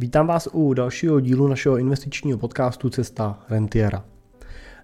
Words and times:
Vítám 0.00 0.26
vás 0.26 0.48
u 0.52 0.74
dalšího 0.74 1.20
dílu 1.20 1.48
našeho 1.48 1.78
investičního 1.78 2.38
podcastu 2.38 2.90
Cesta 2.90 3.38
Rentiera. 3.50 4.04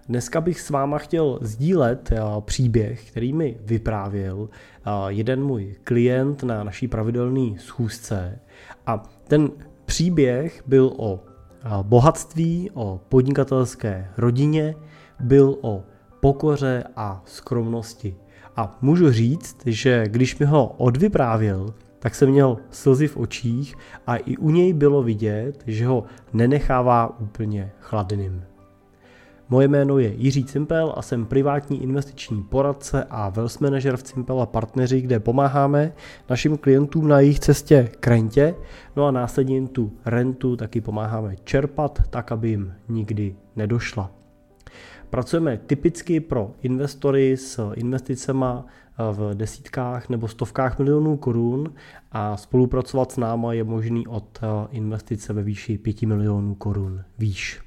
Dneska 0.09 0.41
bych 0.41 0.61
s 0.61 0.69
váma 0.69 0.97
chtěl 0.97 1.39
sdílet 1.41 2.11
eh, 2.11 2.21
příběh, 2.39 3.11
který 3.11 3.33
mi 3.33 3.57
vyprávěl 3.61 4.49
eh, 4.49 4.89
jeden 5.07 5.43
můj 5.43 5.75
klient 5.83 6.43
na 6.43 6.63
naší 6.63 6.87
pravidelné 6.87 7.59
schůzce. 7.59 8.39
A 8.85 9.03
ten 9.27 9.49
příběh 9.85 10.63
byl 10.67 10.93
o 10.97 11.23
eh, 11.23 11.69
bohatství, 11.81 12.71
o 12.73 13.01
podnikatelské 13.09 14.09
rodině, 14.17 14.75
byl 15.19 15.57
o 15.61 15.83
pokoře 16.19 16.83
a 16.95 17.21
skromnosti. 17.25 18.15
A 18.55 18.77
můžu 18.81 19.11
říct, 19.11 19.57
že 19.65 20.03
když 20.07 20.37
mi 20.39 20.45
ho 20.45 20.67
odvyprávěl, 20.67 21.73
tak 21.99 22.15
jsem 22.15 22.29
měl 22.29 22.57
slzy 22.69 23.07
v 23.07 23.17
očích 23.17 23.75
a 24.07 24.15
i 24.15 24.37
u 24.37 24.49
něj 24.49 24.73
bylo 24.73 25.03
vidět, 25.03 25.63
že 25.67 25.87
ho 25.87 26.03
nenechává 26.33 27.19
úplně 27.19 27.71
chladným. 27.79 28.43
Moje 29.49 29.67
jméno 29.67 29.99
je 29.99 30.13
Jiří 30.13 30.43
Cimpel 30.43 30.93
a 30.97 31.01
jsem 31.01 31.25
privátní 31.25 31.83
investiční 31.83 32.43
poradce 32.43 33.03
a 33.09 33.29
wealth 33.29 33.59
manager 33.61 33.97
v 33.97 34.03
Cimpel 34.03 34.41
a 34.41 34.45
partneři, 34.45 35.01
kde 35.01 35.19
pomáháme 35.19 35.93
našim 36.29 36.57
klientům 36.57 37.07
na 37.07 37.19
jejich 37.19 37.39
cestě 37.39 37.89
k 37.99 38.07
rentě, 38.07 38.55
no 38.95 39.05
a 39.05 39.11
následně 39.11 39.55
jim 39.55 39.67
tu 39.67 39.91
rentu 40.05 40.55
taky 40.55 40.81
pomáháme 40.81 41.35
čerpat, 41.43 42.01
tak 42.09 42.31
aby 42.31 42.49
jim 42.49 42.73
nikdy 42.89 43.35
nedošla. 43.55 44.11
Pracujeme 45.09 45.57
typicky 45.57 46.19
pro 46.19 46.51
investory 46.61 47.37
s 47.37 47.71
investicema 47.73 48.65
v 49.11 49.35
desítkách 49.35 50.09
nebo 50.09 50.27
stovkách 50.27 50.79
milionů 50.79 51.17
korun 51.17 51.73
a 52.11 52.37
spolupracovat 52.37 53.11
s 53.11 53.17
náma 53.17 53.53
je 53.53 53.63
možný 53.63 54.07
od 54.07 54.39
eh, 54.41 54.67
investice 54.71 55.33
ve 55.33 55.43
výši 55.43 55.77
5 55.77 56.01
milionů 56.01 56.55
korun 56.55 57.03
výš. 57.17 57.61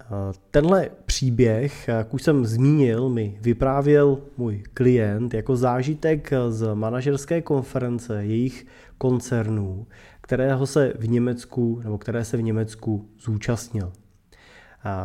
Eh, 0.00 0.06
tenhle 0.50 0.90
příběh, 1.06 1.88
jak 1.88 2.14
už 2.14 2.22
jsem 2.22 2.46
zmínil, 2.46 3.08
mi 3.08 3.38
vyprávěl 3.40 4.18
můj 4.36 4.62
klient 4.74 5.34
jako 5.34 5.56
zážitek 5.56 6.30
z 6.48 6.74
manažerské 6.74 7.42
konference 7.42 8.24
jejich 8.24 8.66
koncernů, 8.98 9.86
kterého 10.20 10.66
se 10.66 10.92
v 10.98 11.08
Německu, 11.08 11.80
nebo 11.84 11.98
které 11.98 12.24
se 12.24 12.36
v 12.36 12.42
Německu 12.42 13.08
zúčastnil. 13.20 13.92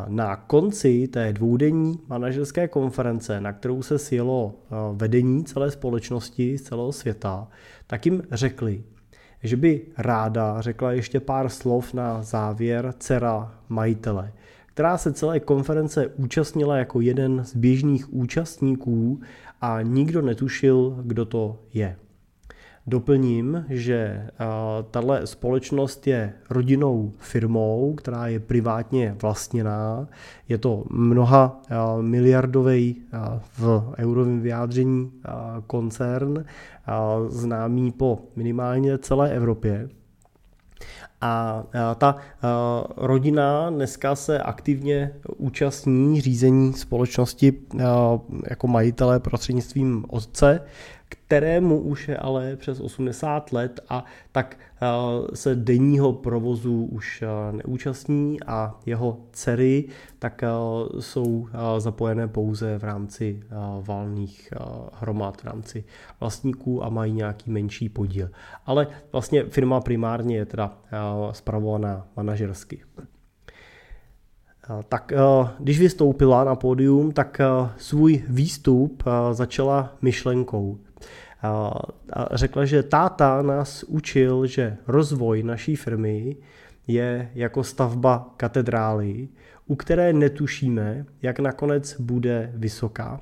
Na 0.07 0.35
konci 0.35 1.07
té 1.07 1.33
dvoudenní 1.33 1.99
manažerské 2.07 2.67
konference, 2.67 3.41
na 3.41 3.53
kterou 3.53 3.81
se 3.81 3.99
sjelo 3.99 4.53
vedení 4.93 5.43
celé 5.43 5.71
společnosti 5.71 6.57
z 6.57 6.61
celého 6.61 6.91
světa, 6.91 7.47
tak 7.87 8.05
jim 8.05 8.23
řekli, 8.31 8.83
že 9.43 9.57
by 9.57 9.81
ráda 9.97 10.61
řekla 10.61 10.91
ještě 10.91 11.19
pár 11.19 11.49
slov 11.49 11.93
na 11.93 12.23
závěr 12.23 12.93
dcera 12.99 13.55
majitele, 13.69 14.33
která 14.65 14.97
se 14.97 15.13
celé 15.13 15.39
konference 15.39 16.07
účastnila 16.07 16.77
jako 16.77 17.01
jeden 17.01 17.43
z 17.45 17.55
běžných 17.55 18.13
účastníků 18.13 19.21
a 19.61 19.81
nikdo 19.81 20.21
netušil, 20.21 20.97
kdo 21.03 21.25
to 21.25 21.59
je. 21.73 21.95
Doplním, 22.87 23.65
že 23.69 24.27
tahle 24.91 25.27
společnost 25.27 26.07
je 26.07 26.33
rodinnou 26.49 27.13
firmou, 27.17 27.93
která 27.93 28.27
je 28.27 28.39
privátně 28.39 29.15
vlastněná. 29.21 30.07
Je 30.49 30.57
to 30.57 30.83
mnoha 30.89 31.61
miliardový 32.01 32.95
v 33.57 33.93
eurovém 33.97 34.41
vyjádření 34.41 35.11
koncern, 35.67 36.45
známý 37.27 37.91
po 37.91 38.19
minimálně 38.35 38.97
celé 38.97 39.31
Evropě. 39.31 39.89
A 41.21 41.63
ta 41.97 42.15
rodina 42.97 43.69
dneska 43.69 44.15
se 44.15 44.39
aktivně 44.39 45.13
účastní 45.37 46.21
řízení 46.21 46.73
společnosti 46.73 47.53
jako 48.49 48.67
majitele 48.67 49.19
prostřednictvím 49.19 50.05
otce, 50.09 50.61
kterému 51.11 51.79
už 51.79 52.07
je 52.07 52.17
ale 52.17 52.55
přes 52.55 52.79
80 52.79 53.53
let 53.53 53.79
a 53.89 54.05
tak 54.31 54.57
se 55.33 55.55
denního 55.55 56.13
provozu 56.13 56.89
už 56.91 57.23
neúčastní 57.51 58.43
a 58.47 58.79
jeho 58.85 59.17
dcery 59.31 59.85
tak 60.19 60.43
jsou 60.99 61.47
zapojené 61.77 62.27
pouze 62.27 62.77
v 62.77 62.83
rámci 62.83 63.43
valných 63.81 64.53
hromad, 64.93 65.41
v 65.41 65.45
rámci 65.45 65.83
vlastníků 66.19 66.83
a 66.83 66.89
mají 66.89 67.13
nějaký 67.13 67.51
menší 67.51 67.89
podíl. 67.89 68.29
Ale 68.65 68.87
vlastně 69.11 69.43
firma 69.43 69.81
primárně 69.81 70.37
je 70.37 70.45
teda 70.45 70.77
zpravovaná 71.31 72.07
manažersky. 72.17 72.81
Tak 74.89 75.11
když 75.59 75.79
vystoupila 75.79 76.43
na 76.43 76.55
pódium, 76.55 77.11
tak 77.11 77.41
svůj 77.77 78.23
výstup 78.27 79.03
začala 79.31 79.95
myšlenkou 80.01 80.77
a 81.43 81.71
řekla, 82.31 82.65
že 82.65 82.83
táta 82.83 83.41
nás 83.41 83.83
učil, 83.83 84.45
že 84.45 84.77
rozvoj 84.87 85.43
naší 85.43 85.75
firmy 85.75 86.35
je 86.87 87.31
jako 87.35 87.63
stavba 87.63 88.33
katedrály, 88.37 89.27
u 89.67 89.75
které 89.75 90.13
netušíme, 90.13 91.05
jak 91.21 91.39
nakonec 91.39 92.01
bude 92.01 92.51
vysoká. 92.55 93.21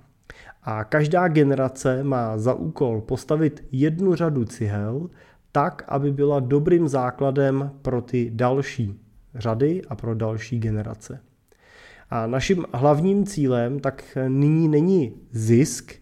A 0.63 0.83
každá 0.83 1.27
generace 1.27 2.03
má 2.03 2.37
za 2.37 2.53
úkol 2.53 3.01
postavit 3.01 3.63
jednu 3.71 4.15
řadu 4.15 4.45
cihel 4.45 5.09
tak, 5.51 5.83
aby 5.87 6.11
byla 6.11 6.39
dobrým 6.39 6.87
základem 6.87 7.71
pro 7.81 8.01
ty 8.01 8.31
další 8.33 8.99
řady 9.35 9.81
a 9.89 9.95
pro 9.95 10.15
další 10.15 10.59
generace. 10.59 11.19
A 12.09 12.27
naším 12.27 12.65
hlavním 12.73 13.25
cílem 13.25 13.79
tak 13.79 14.17
nyní 14.27 14.67
není 14.67 15.13
zisk, 15.31 15.98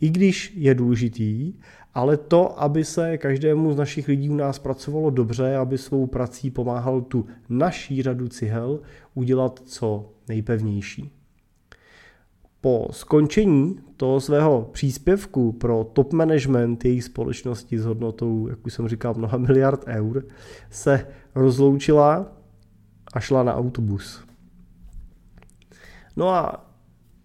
i 0.00 0.10
když 0.10 0.52
je 0.56 0.74
důležitý, 0.74 1.54
ale 1.94 2.16
to, 2.16 2.62
aby 2.62 2.84
se 2.84 3.18
každému 3.18 3.72
z 3.72 3.76
našich 3.76 4.08
lidí 4.08 4.30
u 4.30 4.34
nás 4.34 4.58
pracovalo 4.58 5.10
dobře, 5.10 5.56
aby 5.56 5.78
svou 5.78 6.06
prací 6.06 6.50
pomáhal 6.50 7.00
tu 7.00 7.26
naší 7.48 8.02
řadu 8.02 8.28
cihel 8.28 8.80
udělat 9.14 9.62
co 9.64 10.12
nejpevnější. 10.28 11.12
Po 12.60 12.88
skončení 12.90 13.78
toho 13.96 14.20
svého 14.20 14.68
příspěvku 14.72 15.52
pro 15.52 15.84
top 15.92 16.12
management 16.12 16.84
jejich 16.84 17.04
společnosti 17.04 17.78
s 17.78 17.84
hodnotou, 17.84 18.48
jak 18.48 18.66
už 18.66 18.72
jsem 18.72 18.88
říkal, 18.88 19.14
mnoha 19.14 19.38
miliard 19.38 19.84
eur, 19.86 20.24
se 20.70 21.06
rozloučila 21.34 22.32
a 23.12 23.20
šla 23.20 23.42
na 23.42 23.54
autobus. 23.54 24.24
No 26.16 26.28
a 26.28 26.67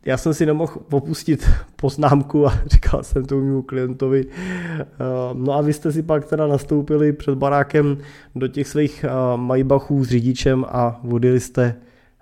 já 0.06 0.18
jsem 0.18 0.34
si 0.34 0.46
nemohl 0.46 0.74
opustit 0.91 1.50
poznámku 1.75 2.47
a 2.47 2.53
říkal 2.66 3.03
jsem 3.03 3.25
to 3.25 3.36
mému 3.36 3.62
klientovi. 3.62 4.25
Eh, 4.30 4.86
no 5.34 5.53
a 5.53 5.62
vy 5.62 5.74
jste 5.74 5.91
si 5.91 6.03
pak 6.03 6.25
teda 6.25 6.47
nastoupili 6.47 7.14
před 7.14 7.36
barákem 7.36 7.97
do 8.36 8.47
těch 8.47 8.68
svých 8.68 9.03
eh, 9.03 9.09
majbachů 9.36 10.03
s 10.03 10.08
řidičem 10.08 10.66
a 10.68 11.00
vodili 11.03 11.40
jste 11.40 11.75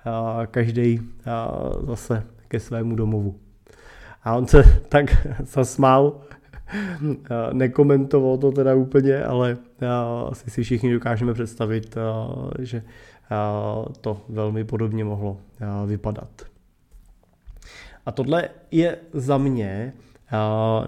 eh, 0.06 0.48
každý 0.48 1.02
zase 1.88 2.24
ke 2.48 2.60
svému 2.60 2.96
domovu. 2.96 3.36
A 4.24 4.36
on 4.36 4.48
se 4.48 4.64
tak 4.90 5.28
zasmál, 5.44 6.22
nekomentoval 7.54 8.38
to 8.38 8.52
teda 8.52 8.76
úplně, 8.76 9.24
ale 9.24 9.58
asi 10.30 10.50
si 10.50 10.64
všichni 10.64 10.94
dokážeme 10.94 11.34
představit, 11.34 11.98
že 12.60 12.84
to 14.02 14.22
velmi 14.30 14.64
podobně 14.64 15.04
mohlo 15.04 15.38
vypadat. 15.86 16.51
A 18.06 18.12
tohle 18.12 18.50
je 18.72 18.98
za 19.14 19.38
mě 19.38 19.94
eh, 19.94 20.38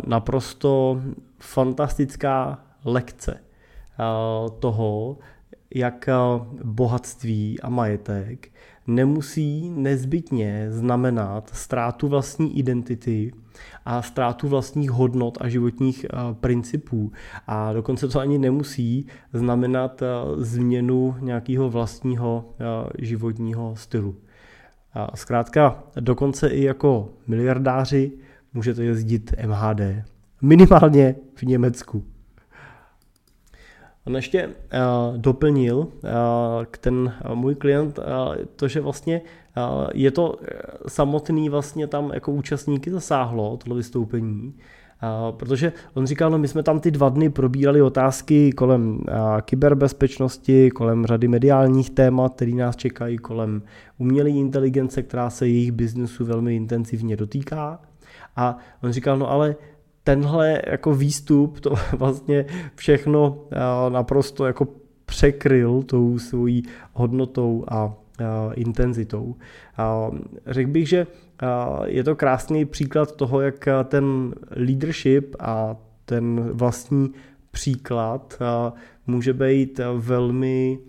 naprosto 0.07 1.01
fantastická 1.39 2.63
lekce 2.85 3.33
eh, 3.33 4.49
toho, 4.59 5.17
jak 5.75 6.07
eh, 6.07 6.13
bohatství 6.63 7.61
a 7.61 7.69
majetek 7.69 8.49
nemusí 8.87 9.69
nezbytně 9.69 10.67
znamenat 10.69 11.49
ztrátu 11.53 12.07
vlastní 12.07 12.59
identity 12.59 13.33
a 13.85 14.01
ztrátu 14.01 14.47
vlastních 14.47 14.91
hodnot 14.91 15.37
a 15.41 15.49
životních 15.49 16.05
principů. 16.39 17.11
A 17.47 17.73
dokonce 17.73 18.07
to 18.07 18.19
ani 18.19 18.37
nemusí 18.37 19.07
znamenat 19.33 20.03
změnu 20.37 21.15
nějakého 21.19 21.69
vlastního 21.69 22.49
životního 22.99 23.75
stylu. 23.75 24.15
A 24.93 25.17
zkrátka, 25.17 25.83
dokonce 25.99 26.47
i 26.47 26.63
jako 26.63 27.09
miliardáři 27.27 28.11
můžete 28.53 28.83
jezdit 28.83 29.33
MHD. 29.45 29.81
Minimálně 30.41 31.15
v 31.35 31.43
Německu. 31.43 32.03
On 34.05 34.15
ještě 34.15 34.47
uh, 34.47 35.17
doplnil 35.17 35.77
uh, 35.77 35.87
k 36.71 36.77
ten 36.77 37.13
uh, 37.25 37.35
můj 37.35 37.55
klient 37.55 37.99
to, 38.55 38.67
že 38.67 38.81
vlastně 38.81 39.21
je 39.93 40.11
to 40.11 40.35
samotný 40.87 41.49
vlastně 41.49 41.87
tam 41.87 42.11
jako 42.13 42.31
účastníky 42.31 42.91
zasáhlo, 42.91 43.57
tohle 43.57 43.77
vystoupení, 43.77 44.53
protože 45.31 45.73
on 45.93 46.05
říkal, 46.05 46.29
no 46.29 46.37
my 46.37 46.47
jsme 46.47 46.63
tam 46.63 46.79
ty 46.79 46.91
dva 46.91 47.09
dny 47.09 47.29
probírali 47.29 47.81
otázky 47.81 48.51
kolem 48.51 48.99
kyberbezpečnosti, 49.41 50.71
kolem 50.71 51.05
řady 51.05 51.27
mediálních 51.27 51.89
témat, 51.89 52.35
které 52.35 52.51
nás 52.51 52.75
čekají, 52.75 53.17
kolem 53.17 53.61
umělé 53.97 54.29
inteligence, 54.29 55.03
která 55.03 55.29
se 55.29 55.47
jejich 55.47 55.71
biznesu 55.71 56.25
velmi 56.25 56.55
intenzivně 56.55 57.15
dotýká. 57.15 57.79
A 58.35 58.57
on 58.83 58.91
říkal, 58.91 59.17
no 59.17 59.31
ale 59.31 59.55
tenhle 60.03 60.61
jako 60.67 60.95
výstup 60.95 61.59
to 61.59 61.73
vlastně 61.97 62.45
všechno 62.75 63.37
naprosto 63.89 64.45
jako 64.45 64.67
překryl 65.05 65.83
tou 65.83 66.19
svojí 66.19 66.63
hodnotou 66.93 67.65
a 67.67 67.93
intenzitou. 68.53 69.35
Řekl 70.47 70.71
bych, 70.71 70.89
že 70.89 71.07
je 71.85 72.03
to 72.03 72.15
krásný 72.15 72.65
příklad 72.65 73.15
toho, 73.15 73.41
jak 73.41 73.67
ten 73.83 74.35
leadership 74.49 75.35
a 75.39 75.77
ten 76.05 76.49
vlastní 76.53 77.11
příklad 77.51 78.39
může 79.07 79.33
být 79.33 79.79
velmi 79.97 80.79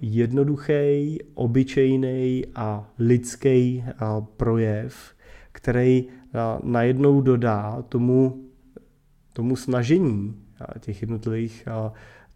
jednoduchý, 0.00 1.18
obyčejný 1.34 2.44
a 2.54 2.90
lidský 2.98 3.84
projev, 4.36 5.14
který 5.52 6.04
najednou 6.62 7.20
dodá 7.20 7.82
tomu, 7.88 8.44
tomu 9.32 9.56
snažení 9.56 10.40
těch 10.80 11.00
jednotlivých 11.00 11.68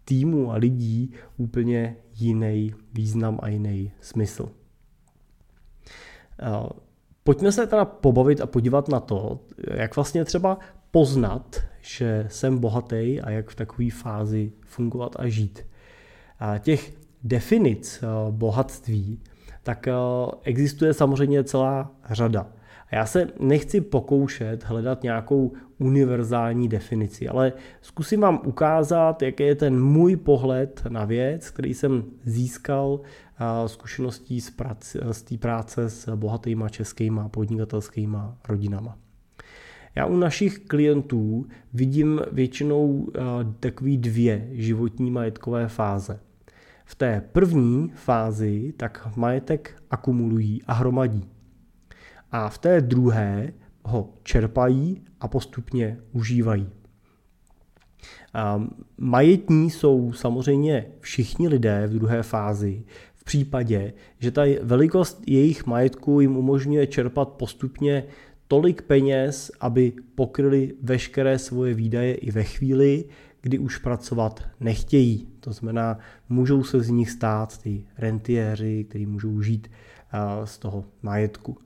týmů 0.05 0.51
a 0.51 0.55
lidí 0.55 1.13
úplně 1.37 1.95
jiný 2.15 2.73
význam 2.93 3.39
a 3.41 3.47
jiný 3.47 3.91
smysl. 4.01 4.49
Pojďme 7.23 7.51
se 7.51 7.67
teda 7.67 7.85
pobavit 7.85 8.41
a 8.41 8.45
podívat 8.45 8.89
na 8.89 8.99
to, 8.99 9.39
jak 9.73 9.95
vlastně 9.95 10.25
třeba 10.25 10.57
poznat, 10.91 11.57
že 11.81 12.25
jsem 12.29 12.57
bohatý 12.57 13.21
a 13.21 13.29
jak 13.29 13.49
v 13.49 13.55
takové 13.55 13.89
fázi 13.91 14.51
fungovat 14.65 15.15
a 15.19 15.27
žít. 15.27 15.65
A 16.39 16.57
těch 16.57 16.93
definic 17.23 18.03
bohatství, 18.31 19.19
tak 19.63 19.87
existuje 20.43 20.93
samozřejmě 20.93 21.43
celá 21.43 21.91
řada. 22.09 22.47
A 22.91 22.95
já 22.95 23.05
se 23.05 23.27
nechci 23.39 23.81
pokoušet 23.81 24.63
hledat 24.63 25.03
nějakou 25.03 25.51
univerzální 25.79 26.67
definici, 26.67 27.27
ale 27.29 27.53
zkusím 27.81 28.21
vám 28.21 28.41
ukázat, 28.45 29.21
jaký 29.21 29.43
je 29.43 29.55
ten 29.55 29.83
můj 29.83 30.15
pohled 30.15 30.81
na 30.89 31.05
věc, 31.05 31.49
který 31.49 31.73
jsem 31.73 32.03
získal 32.23 32.99
zkušeností 33.65 34.41
z, 34.41 34.49
práce, 34.49 34.99
z 35.11 35.21
té 35.21 35.37
práce 35.37 35.89
s 35.89 36.15
bohatýma 36.15 36.69
českýma 36.69 37.29
podnikatelskýma 37.29 38.37
rodinama. 38.47 38.97
Já 39.95 40.05
u 40.05 40.17
našich 40.17 40.59
klientů 40.59 41.45
vidím 41.73 42.21
většinou 42.31 43.07
takové 43.59 43.97
dvě 43.97 44.47
životní 44.51 45.11
majetkové 45.11 45.67
fáze. 45.67 46.19
V 46.85 46.95
té 46.95 47.21
první 47.31 47.91
fázi 47.95 48.73
tak 48.77 49.15
majetek 49.15 49.83
akumulují 49.89 50.63
a 50.63 50.73
hromadí 50.73 51.29
a 52.31 52.49
v 52.49 52.57
té 52.57 52.81
druhé 52.81 53.53
ho 53.85 54.13
čerpají 54.23 55.01
a 55.19 55.27
postupně 55.27 55.99
užívají. 56.11 56.69
Majetní 58.97 59.69
jsou 59.69 60.13
samozřejmě 60.13 60.85
všichni 60.99 61.47
lidé 61.47 61.87
v 61.87 61.93
druhé 61.93 62.23
fázi, 62.23 62.83
v 63.21 63.23
případě, 63.23 63.93
že 64.19 64.31
ta 64.31 64.41
velikost 64.61 65.23
jejich 65.27 65.65
majetku 65.65 66.21
jim 66.21 66.37
umožňuje 66.37 66.87
čerpat 66.87 67.29
postupně 67.29 68.03
tolik 68.47 68.81
peněz, 68.81 69.51
aby 69.59 69.93
pokryli 70.15 70.73
veškeré 70.81 71.39
svoje 71.39 71.73
výdaje 71.73 72.13
i 72.13 72.31
ve 72.31 72.43
chvíli, 72.43 73.05
kdy 73.41 73.59
už 73.59 73.77
pracovat 73.77 74.43
nechtějí. 74.59 75.27
To 75.39 75.51
znamená, 75.51 75.99
můžou 76.29 76.63
se 76.63 76.81
z 76.81 76.89
nich 76.89 77.09
stát 77.09 77.57
ty 77.57 77.85
rentiéři, 77.97 78.83
kteří 78.89 79.05
můžou 79.05 79.41
žít 79.41 79.67
z 80.43 80.57
toho 80.57 80.85
majetku. 81.01 81.57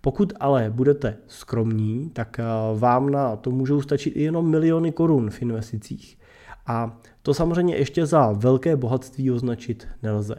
Pokud 0.00 0.32
ale 0.40 0.70
budete 0.70 1.16
skromní, 1.26 2.10
tak 2.12 2.38
eh, 2.38 2.44
vám 2.78 3.10
na 3.10 3.36
to 3.36 3.50
můžou 3.50 3.82
stačit 3.82 4.16
i 4.16 4.22
jenom 4.22 4.50
miliony 4.50 4.92
korun 4.92 5.30
v 5.30 5.42
investicích. 5.42 6.18
A 6.66 7.00
to 7.22 7.34
samozřejmě 7.34 7.76
ještě 7.76 8.06
za 8.06 8.32
velké 8.32 8.76
bohatství 8.76 9.30
označit 9.30 9.88
nelze. 10.02 10.34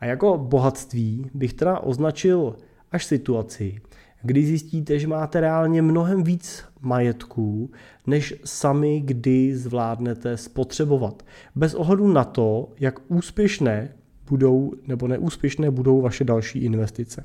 A 0.00 0.06
jako 0.06 0.38
bohatství 0.38 1.30
bych 1.34 1.54
teda 1.54 1.78
označil 1.78 2.56
až 2.92 3.04
situaci, 3.04 3.80
kdy 4.22 4.46
zjistíte, 4.46 4.98
že 4.98 5.06
máte 5.06 5.40
reálně 5.40 5.82
mnohem 5.82 6.24
víc 6.24 6.64
majetků, 6.80 7.70
než 8.06 8.34
sami 8.44 9.00
kdy 9.00 9.56
zvládnete 9.56 10.36
spotřebovat. 10.36 11.22
Bez 11.54 11.74
ohledu 11.74 12.12
na 12.12 12.24
to, 12.24 12.68
jak 12.80 13.00
úspěšné 13.08 13.94
budou 14.28 14.72
nebo 14.86 15.08
neúspěšné 15.08 15.70
budou 15.70 16.00
vaše 16.00 16.24
další 16.24 16.58
investice. 16.58 17.24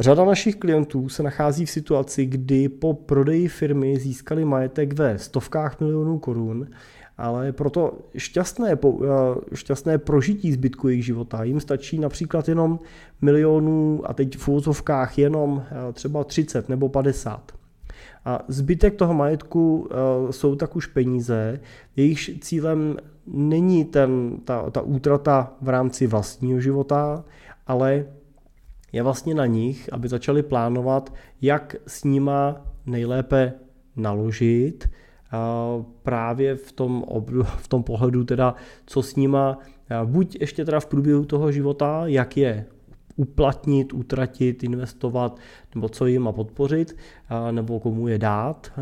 Řada 0.00 0.24
našich 0.24 0.56
klientů 0.56 1.08
se 1.08 1.22
nachází 1.22 1.66
v 1.66 1.70
situaci, 1.70 2.26
kdy 2.26 2.68
po 2.68 2.94
prodeji 2.94 3.48
firmy 3.48 3.98
získali 3.98 4.44
majetek 4.44 4.92
ve 4.92 5.18
stovkách 5.18 5.80
milionů 5.80 6.18
korun, 6.18 6.66
ale 7.18 7.52
proto 7.52 7.98
šťastné, 8.16 8.72
eh, 8.72 8.78
šťastné 9.54 9.98
prožití 9.98 10.52
zbytku 10.52 10.88
jejich 10.88 11.04
života 11.04 11.44
jim 11.44 11.60
stačí 11.60 11.98
například 11.98 12.48
jenom 12.48 12.80
milionů 13.20 14.00
a 14.04 14.14
teď 14.14 14.36
v 14.36 14.48
úvozovkách 14.48 15.18
jenom 15.18 15.62
eh, 15.64 15.92
třeba 15.92 16.24
30 16.24 16.68
nebo 16.68 16.88
50. 16.88 17.52
A 18.24 18.44
zbytek 18.48 18.94
toho 18.94 19.14
majetku 19.14 19.88
eh, 19.90 20.32
jsou 20.32 20.54
tak 20.54 20.76
už 20.76 20.86
peníze, 20.86 21.60
jejichž 21.96 22.30
cílem 22.40 22.96
není 23.26 23.84
ten, 23.84 24.38
ta, 24.44 24.70
ta 24.70 24.80
útrata 24.80 25.52
v 25.60 25.68
rámci 25.68 26.06
vlastního 26.06 26.60
života, 26.60 27.24
ale 27.66 28.06
je 28.92 29.02
vlastně 29.02 29.34
na 29.34 29.46
nich, 29.46 29.88
aby 29.92 30.08
začali 30.08 30.42
plánovat, 30.42 31.14
jak 31.42 31.76
s 31.86 32.04
nima 32.04 32.66
nejlépe 32.86 33.52
naložit, 33.96 34.88
právě 36.02 36.56
v 36.56 36.72
tom, 36.72 37.04
v 37.56 37.68
tom 37.68 37.82
pohledu 37.82 38.24
teda, 38.24 38.54
co 38.86 39.02
s 39.02 39.16
nima 39.16 39.58
buď 40.04 40.36
ještě 40.40 40.64
teda 40.64 40.80
v 40.80 40.86
průběhu 40.86 41.24
toho 41.24 41.52
života, 41.52 42.02
jak 42.06 42.36
je 42.36 42.66
uplatnit, 43.16 43.92
utratit, 43.92 44.64
investovat, 44.64 45.38
nebo 45.74 45.88
co 45.88 46.06
jim 46.06 46.22
má 46.22 46.32
podpořit, 46.32 46.96
nebo 47.50 47.80
komu 47.80 48.08
je 48.08 48.18
dát, 48.18 48.72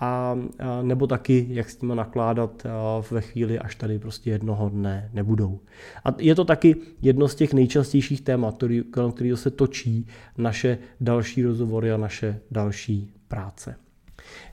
a, 0.00 0.38
nebo 0.82 1.06
taky, 1.06 1.46
jak 1.50 1.70
s 1.70 1.80
nimi 1.80 1.94
nakládat 1.94 2.66
ve 3.10 3.20
chvíli, 3.20 3.58
až 3.58 3.74
tady 3.74 3.98
prostě 3.98 4.30
jednoho 4.30 4.68
dne 4.68 5.10
nebudou. 5.12 5.60
A 6.04 6.08
je 6.18 6.34
to 6.34 6.44
taky 6.44 6.76
jedno 7.02 7.28
z 7.28 7.34
těch 7.34 7.52
nejčastějších 7.52 8.20
témat, 8.20 8.56
který, 8.56 8.82
který 9.14 9.36
se 9.36 9.50
točí 9.50 10.06
naše 10.38 10.78
další 11.00 11.42
rozhovory 11.42 11.92
a 11.92 11.96
naše 11.96 12.40
další 12.50 13.14
práce. 13.28 13.85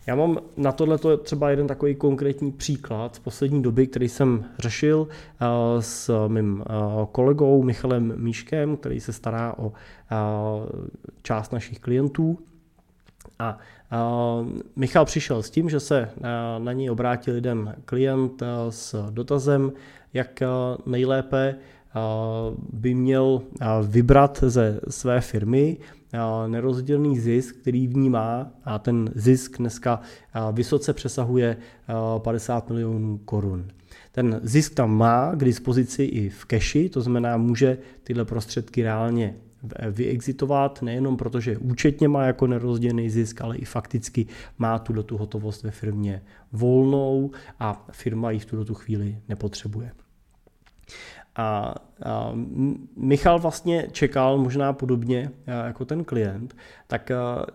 Já 0.07 0.15
mám 0.15 0.37
na 0.57 0.71
tohle 0.71 0.97
třeba 1.23 1.49
jeden 1.49 1.67
takový 1.67 1.95
konkrétní 1.95 2.51
příklad 2.51 3.15
z 3.15 3.19
poslední 3.19 3.61
doby, 3.61 3.87
který 3.87 4.09
jsem 4.09 4.45
řešil 4.59 5.07
eh, 5.09 5.45
s 5.79 6.27
mým 6.27 6.63
eh, 6.65 6.73
kolegou 7.11 7.63
Michalem 7.63 8.13
Míškem, 8.15 8.77
který 8.77 8.99
se 8.99 9.13
stará 9.13 9.53
o 9.57 9.73
eh, 10.11 10.15
část 11.21 11.51
našich 11.53 11.79
klientů. 11.79 12.39
A 13.39 13.57
Michal 14.75 15.05
přišel 15.05 15.43
s 15.43 15.49
tím, 15.49 15.69
že 15.69 15.79
se 15.79 16.09
na 16.57 16.73
něj 16.73 16.89
obrátil 16.89 17.35
jeden 17.35 17.75
klient 17.85 18.43
s 18.69 19.09
dotazem, 19.09 19.71
jak 20.13 20.39
nejlépe 20.85 21.55
by 22.73 22.93
měl 22.93 23.41
vybrat 23.87 24.43
ze 24.47 24.79
své 24.89 25.21
firmy 25.21 25.77
nerozdělný 26.47 27.19
zisk, 27.19 27.55
který 27.55 27.87
v 27.87 27.95
ní 27.95 28.09
má 28.09 28.51
a 28.63 28.79
ten 28.79 29.11
zisk 29.15 29.57
dneska 29.57 30.01
vysoce 30.51 30.93
přesahuje 30.93 31.57
50 32.17 32.69
milionů 32.69 33.17
korun. 33.17 33.67
Ten 34.11 34.39
zisk 34.43 34.73
tam 34.73 34.97
má 34.97 35.35
k 35.35 35.43
dispozici 35.43 36.03
i 36.03 36.29
v 36.29 36.45
keši, 36.45 36.89
to 36.89 37.01
znamená, 37.01 37.37
může 37.37 37.77
tyhle 38.03 38.25
prostředky 38.25 38.83
reálně 38.83 39.35
vyexitovat, 39.91 40.81
nejenom 40.81 41.17
protože 41.17 41.57
účetně 41.57 42.07
má 42.07 42.25
jako 42.25 42.47
nerozdělený 42.47 43.09
zisk, 43.09 43.41
ale 43.41 43.57
i 43.57 43.65
fakticky 43.65 44.27
má 44.57 44.79
tuto 44.79 45.03
tu 45.03 45.17
hotovost 45.17 45.63
ve 45.63 45.71
firmě 45.71 46.23
volnou 46.51 47.31
a 47.59 47.87
firma 47.91 48.31
ji 48.31 48.39
v 48.39 48.45
tuto 48.45 48.65
tu 48.65 48.73
chvíli 48.73 49.17
nepotřebuje. 49.29 49.91
A, 51.35 51.75
a 52.05 52.31
Michal 52.95 53.39
vlastně 53.39 53.87
čekal 53.91 54.37
možná 54.37 54.73
podobně 54.73 55.31
jako 55.65 55.85
ten 55.85 56.03
klient, 56.03 56.55
tak 56.87 57.11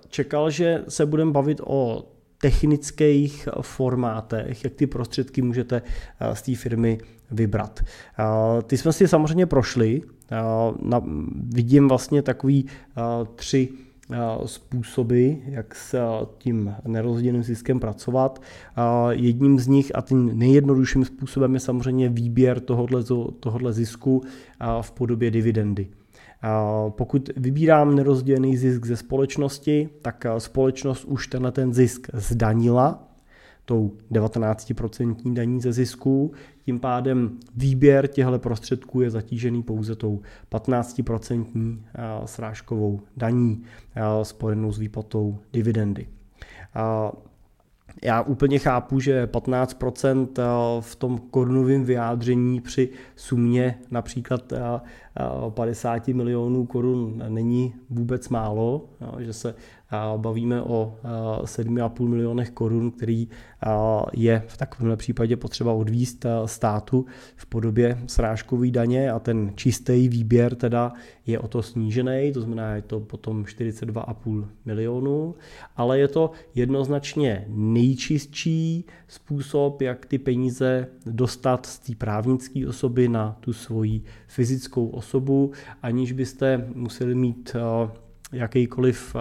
čekal, 0.09 0.51
že 0.51 0.85
se 0.89 1.07
budeme 1.07 1.33
bavit 1.33 1.61
o 1.67 2.05
technických 2.41 3.49
formátech, 3.61 4.65
jak 4.65 4.73
ty 4.75 4.87
prostředky 4.87 5.43
můžete 5.43 5.83
z 6.33 6.43
té 6.43 6.55
firmy 6.55 6.99
vybrat. 7.31 7.81
Ty 8.67 8.77
jsme 8.77 8.93
si 8.93 9.09
samozřejmě 9.09 9.47
prošli, 9.47 10.03
vidím 11.35 11.89
vlastně 11.89 12.23
takový 12.23 12.67
tři 13.35 13.69
způsoby, 14.47 15.31
jak 15.45 15.75
s 15.75 15.99
tím 16.39 16.75
nerozděleným 16.87 17.43
ziskem 17.43 17.81
pracovat. 17.81 18.43
Jedním 19.11 19.59
z 19.59 19.67
nich 19.67 19.93
a 19.95 20.01
tím 20.01 20.39
nejjednodušším 20.39 21.05
způsobem 21.05 21.55
je 21.55 21.61
samozřejmě 21.61 22.09
výběr 22.09 22.61
tohohle, 22.61 23.05
tohohle 23.41 23.73
zisku 23.73 24.23
v 24.81 24.93
podobě 24.93 25.31
dividendy. 25.31 25.89
Pokud 26.89 27.31
vybírám 27.37 27.95
nerozdělený 27.95 28.57
zisk 28.57 28.87
ze 28.87 28.97
společnosti, 28.97 29.89
tak 30.03 30.27
společnost 30.39 31.05
už 31.05 31.27
tenhle 31.27 31.53
ten 31.53 31.75
zisk 31.75 32.09
zdanila 32.15 33.09
tou 33.69 33.93
19% 34.13 35.33
daní 35.33 35.61
ze 35.61 35.73
zisku. 35.73 36.33
Tím 36.65 36.81
pádem 36.81 37.39
výběr 37.57 38.07
těchto 38.07 38.39
prostředků 38.39 39.01
je 39.01 39.11
zatížený 39.11 39.63
pouze 39.63 39.97
tou 39.97 40.21
15% 40.51 41.79
srážkovou 42.25 43.01
daní 43.17 43.63
spojenou 44.23 44.73
s 44.73 44.79
výplatou 44.79 45.39
dividendy. 45.53 46.07
Já 48.05 48.23
úplně 48.23 48.59
chápu, 48.59 49.01
že 49.01 49.27
15% 49.27 50.29
v 50.81 50.97
tom 50.97 51.19
korunovém 51.19 51.85
vyjádření 51.85 52.61
při 52.61 52.89
sumě 53.17 53.79
například 53.91 54.53
50 55.49 56.09
milionů 56.09 56.67
korun 56.67 57.23
není 57.29 57.75
vůbec 57.91 58.29
málo, 58.29 58.85
že 59.19 59.33
se 59.33 59.55
bavíme 60.17 60.63
o 60.63 60.97
7,5 61.43 62.09
milionech 62.09 62.51
korun, 62.51 62.91
který 62.91 63.29
je 64.13 64.43
v 64.47 64.57
takovém 64.57 64.97
případě 64.97 65.37
potřeba 65.37 65.73
odvíst 65.73 66.27
státu 66.47 67.07
v 67.37 67.47
podobě 67.47 67.99
srážkové 68.07 68.71
daně. 68.71 69.11
A 69.11 69.19
ten 69.19 69.53
čistý 69.55 70.09
výběr 70.09 70.55
teda 70.55 70.93
je 71.27 71.39
o 71.39 71.49
to 71.49 71.63
snížený, 71.63 72.31
to 72.35 72.41
znamená, 72.41 72.75
je 72.75 72.83
to 72.83 73.01
potom 73.01 73.45
42,5 73.45 74.49
milionů, 74.65 75.35
ale 75.77 75.99
je 75.99 76.09
to 76.09 76.31
jednoznačně 76.55 77.45
nejčistší 77.49 78.85
způsob, 79.09 79.83
jak 79.83 80.07
ty 80.07 80.19
peníze 80.19 80.87
dostat 81.07 81.67
z 81.67 81.79
té 81.79 81.95
právnické 81.95 82.69
osoby 82.69 83.09
na 83.09 83.37
tu 83.41 83.53
svoji 83.53 84.03
fyzickou 84.27 84.89
osobu, 84.89 85.53
aniž 85.83 86.13
byste 86.13 86.69
museli 86.75 87.15
mít 87.15 87.57
jakýkoliv 88.33 89.17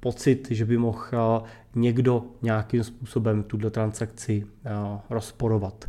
pocit, 0.00 0.48
že 0.50 0.64
by 0.64 0.78
mohl 0.78 1.42
někdo 1.74 2.24
nějakým 2.42 2.84
způsobem 2.84 3.42
tuto 3.42 3.70
transakci 3.70 4.46
rozporovat. 5.10 5.84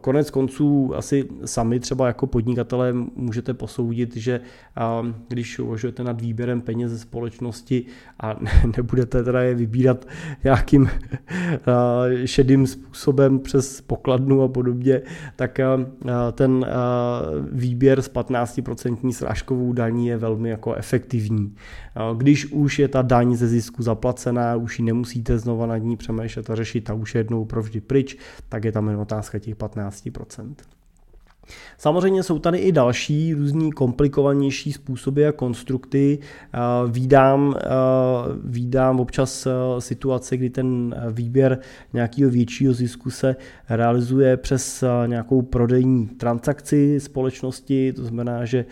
Konec 0.00 0.30
konců 0.30 0.94
asi 0.94 1.28
sami 1.44 1.80
třeba 1.80 2.06
jako 2.06 2.26
podnikatelé 2.26 2.92
můžete 3.16 3.54
posoudit, 3.54 4.16
že 4.16 4.40
když 5.28 5.58
uvažujete 5.58 6.04
nad 6.04 6.20
výběrem 6.20 6.60
peněz 6.60 6.90
ze 6.90 6.98
společnosti 6.98 7.84
a 8.20 8.36
nebudete 8.76 9.22
teda 9.22 9.42
je 9.42 9.54
vybírat 9.54 10.06
nějakým 10.44 10.90
šedým 12.24 12.66
způsobem 12.66 13.38
přes 13.38 13.80
pokladnu 13.80 14.42
a 14.42 14.48
podobně, 14.48 15.02
tak 15.36 15.60
ten 16.32 16.66
výběr 17.52 18.02
s 18.02 18.12
15% 18.12 19.10
srážkovou 19.10 19.72
daní 19.72 20.06
je 20.06 20.16
velmi 20.16 20.50
jako 20.50 20.74
efektivní. 20.74 21.54
Když 22.16 22.46
už 22.46 22.78
je 22.78 22.88
ta 22.88 23.01
daň 23.02 23.36
ze 23.36 23.48
zisku 23.48 23.82
zaplacená, 23.82 24.56
už 24.56 24.78
ji 24.78 24.84
nemusíte 24.84 25.38
znova 25.38 25.66
nad 25.66 25.78
ní 25.78 25.96
přemýšlet 25.96 26.50
a 26.50 26.54
řešit 26.54 26.90
a 26.90 26.94
už 26.94 27.14
je 27.14 27.18
jednou 27.18 27.44
provždy 27.44 27.80
pryč, 27.80 28.16
tak 28.48 28.64
je 28.64 28.72
tam 28.72 28.88
jen 28.88 29.00
otázka 29.00 29.38
těch 29.38 29.56
15%. 29.56 30.54
Samozřejmě 31.78 32.22
jsou 32.22 32.38
tady 32.38 32.58
i 32.58 32.72
další 32.72 33.34
různý 33.34 33.72
komplikovanější 33.72 34.72
způsoby 34.72 35.26
a 35.26 35.32
konstrukty. 35.32 36.18
Vídám, 36.90 37.54
vídám 38.44 39.00
občas 39.00 39.48
situace, 39.78 40.36
kdy 40.36 40.50
ten 40.50 40.94
výběr 41.10 41.58
nějakého 41.92 42.30
většího 42.30 42.72
zisku 42.72 43.10
se 43.10 43.36
realizuje 43.68 44.36
přes 44.36 44.84
nějakou 45.06 45.42
prodejní 45.42 46.06
transakci 46.06 47.00
společnosti, 47.00 47.92
to 47.92 48.04
znamená, 48.04 48.44
že 48.44 48.64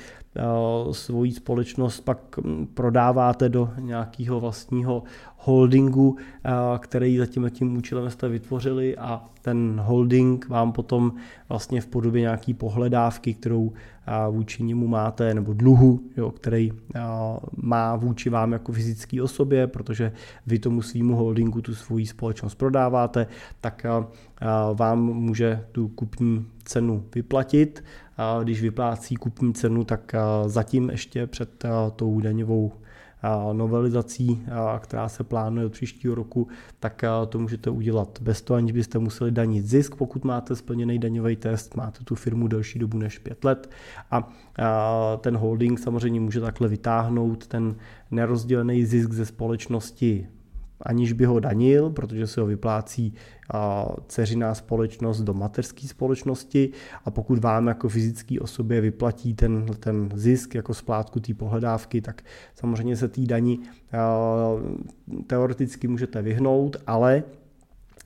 svoji 0.93 1.33
společnost 1.33 2.01
pak 2.01 2.39
prodáváte 2.75 3.49
do 3.49 3.71
nějakého 3.79 4.41
vlastního 4.41 5.03
holdingu, 5.37 6.17
který 6.79 7.19
za 7.19 7.27
tím, 7.27 7.51
tím 7.51 7.77
účelem 7.77 8.11
jste 8.11 8.29
vytvořili 8.29 8.97
a 8.97 9.25
ten 9.43 9.81
holding 9.85 10.49
vám 10.49 10.73
potom 10.73 11.13
vlastně 11.49 11.81
v 11.81 11.87
podobě 11.87 12.21
nějaký 12.21 12.55
pohledávky, 12.55 13.35
kterou 13.35 13.73
vůči 14.31 14.63
němu 14.63 14.89
máte, 14.89 15.35
nebo 15.35 15.53
dluhu, 15.53 16.01
jo, 16.17 16.31
který 16.31 16.73
má 17.57 17.97
vůči 17.97 18.31
vám 18.31 18.53
jako 18.53 18.73
fyzické 18.73 19.23
osobě, 19.23 19.67
protože 19.67 20.13
vy 20.47 20.59
tomu 20.59 20.83
svýmu 20.83 21.17
holdingu 21.17 21.63
tu 21.63 21.75
svoji 21.75 22.07
společnost 22.07 22.55
prodáváte, 22.55 23.27
tak 23.61 23.87
vám 24.75 25.03
může 25.03 25.65
tu 25.73 25.89
kupní 25.89 26.47
cenu 26.65 27.05
vyplatit. 27.15 27.85
Když 28.43 28.63
vyplácí 28.63 29.17
kupní 29.17 29.55
cenu, 29.55 29.85
tak 29.85 30.13
zatím 30.47 30.91
ještě 30.91 31.27
před 31.27 31.65
tou 31.97 32.21
daňovou 32.21 32.73
novelizací, 33.53 34.47
která 34.79 35.09
se 35.09 35.25
plánuje 35.25 35.67
od 35.67 35.73
příštího 35.73 36.15
roku, 36.15 36.49
tak 36.81 37.05
to 37.29 37.39
můžete 37.39 37.71
udělat 37.71 38.19
bez 38.23 38.43
toho, 38.43 38.57
aniž 38.57 38.73
byste 38.73 38.99
museli 38.99 39.31
danit 39.31 39.67
zisk, 39.67 39.95
pokud 39.95 40.25
máte 40.25 40.57
splněný 40.57 40.99
daňový 40.99 41.37
test, 41.37 41.77
máte 41.77 42.05
tu 42.05 42.15
firmu 42.15 42.49
delší 42.49 42.79
dobu 42.79 42.99
než 42.99 43.19
5 43.19 43.45
let 43.45 43.71
a 44.11 44.33
ten 45.21 45.37
holding 45.37 45.79
samozřejmě 45.79 46.21
může 46.21 46.41
takhle 46.41 46.69
vytáhnout 46.69 47.47
ten 47.47 47.77
nerozdělený 48.11 48.85
zisk 48.85 49.13
ze 49.13 49.27
společnosti 49.27 50.29
aniž 50.83 51.13
by 51.13 51.25
ho 51.25 51.41
danil, 51.41 51.91
protože 51.91 52.27
se 52.27 52.41
ho 52.41 52.47
vyplácí 52.47 53.15
dceřiná 54.09 54.55
společnost 54.55 55.21
do 55.21 55.35
mateřské 55.35 55.89
společnosti 55.89 56.71
a 57.05 57.11
pokud 57.11 57.39
vám 57.39 57.67
jako 57.67 57.89
fyzické 57.89 58.41
osobě 58.41 58.81
vyplatí 58.81 59.35
ten, 59.35 59.67
ten 59.81 60.09
zisk 60.15 60.55
jako 60.55 60.75
splátku 60.75 61.21
té 61.21 61.35
pohledávky, 61.35 62.01
tak 62.01 62.23
samozřejmě 62.55 62.97
se 62.97 63.09
té 63.09 63.21
daní 63.21 63.61
teoreticky 65.27 65.89
můžete 65.89 66.23
vyhnout, 66.23 66.77
ale 66.87 67.23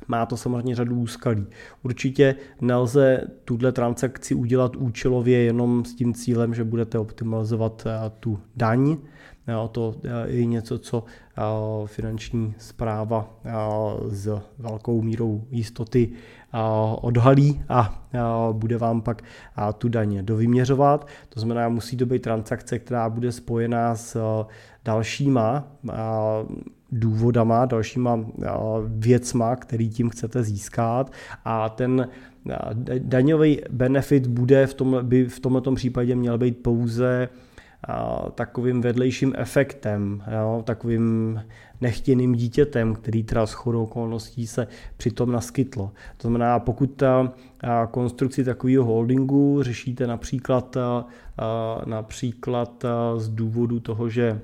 má 0.09 0.27
to 0.27 0.37
samozřejmě 0.37 0.75
řadu 0.75 0.97
úskalí. 0.97 1.47
Určitě 1.83 2.35
nelze 2.61 3.21
tuhle 3.45 3.73
transakci 3.73 4.35
udělat 4.35 4.77
účelově 4.77 5.43
jenom 5.43 5.85
s 5.85 5.95
tím 5.95 6.15
cílem, 6.15 6.55
že 6.55 6.65
budete 6.65 6.99
optimalizovat 6.99 7.87
tu 8.21 8.41
daň, 8.57 8.97
to 9.73 9.95
je 10.27 10.45
něco, 10.45 10.79
co 10.79 11.05
finanční 11.87 12.55
zpráva 12.59 13.41
s 14.09 14.41
velkou 14.59 15.03
mírou 15.03 15.45
jistoty 15.51 16.11
odhalí 17.01 17.63
a 17.69 18.09
bude 18.53 18.79
vám 18.79 19.03
pak 19.03 19.23
tu 19.79 19.89
daně 19.89 20.23
dovyměřovat. 20.23 21.07
To 21.29 21.41
znamená, 21.41 21.69
musí 21.69 21.97
to 21.97 22.07
být 22.07 22.23
transakce, 22.23 22.79
která 22.79 23.11
bude 23.11 23.33
spojená 23.33 23.95
s 23.95 24.45
dalšíma 24.85 25.65
důvodama, 26.93 27.67
dalšíma 27.67 28.25
věcma, 28.87 29.57
který 29.57 29.91
tím 29.91 30.11
chcete 30.11 30.43
získat 30.43 31.13
a 31.45 31.69
ten 31.69 32.09
daňový 32.99 33.61
benefit 33.71 34.27
bude 34.27 34.67
v 34.67 34.75
tom, 34.75 34.99
by 35.03 35.25
v 35.25 35.41
tomto 35.41 35.75
případě 35.75 36.17
měl 36.17 36.39
být 36.39 36.63
pouze 36.63 37.29
takovým 38.35 38.81
vedlejším 38.81 39.33
efektem, 39.37 40.23
jo, 40.41 40.63
takovým 40.67 41.41
nechtěným 41.81 42.35
dítětem, 42.35 42.95
který 42.95 43.23
teda 43.23 43.47
chodou 43.47 43.83
okolností 43.83 44.47
se 44.47 44.67
přitom 44.97 45.33
naskytlo. 45.33 45.91
To 46.17 46.29
znamená, 46.29 46.59
pokud 46.59 46.87
ta 46.87 47.33
konstrukci 47.91 48.45
takového 48.45 48.85
holdingu 48.85 49.63
řešíte 49.63 50.07
například, 50.07 50.77
například 51.85 52.85
z 53.17 53.29
důvodu 53.29 53.81
toho, 53.81 54.09
že 54.09 54.41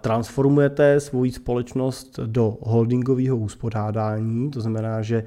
transformujete 0.00 1.00
svoji 1.00 1.32
společnost 1.32 2.20
do 2.26 2.58
holdingového 2.60 3.36
uspořádání, 3.36 4.50
to 4.50 4.60
znamená, 4.60 5.02
že 5.02 5.24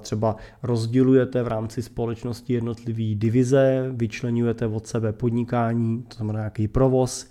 třeba 0.00 0.36
rozdělujete 0.62 1.42
v 1.42 1.48
rámci 1.48 1.82
společnosti 1.82 2.52
jednotlivé 2.52 3.14
divize, 3.14 3.88
vyčlenujete 3.90 4.66
od 4.66 4.86
sebe 4.86 5.12
podnikání, 5.12 6.02
to 6.02 6.16
znamená 6.16 6.38
nějaký 6.38 6.68
provoz, 6.68 7.30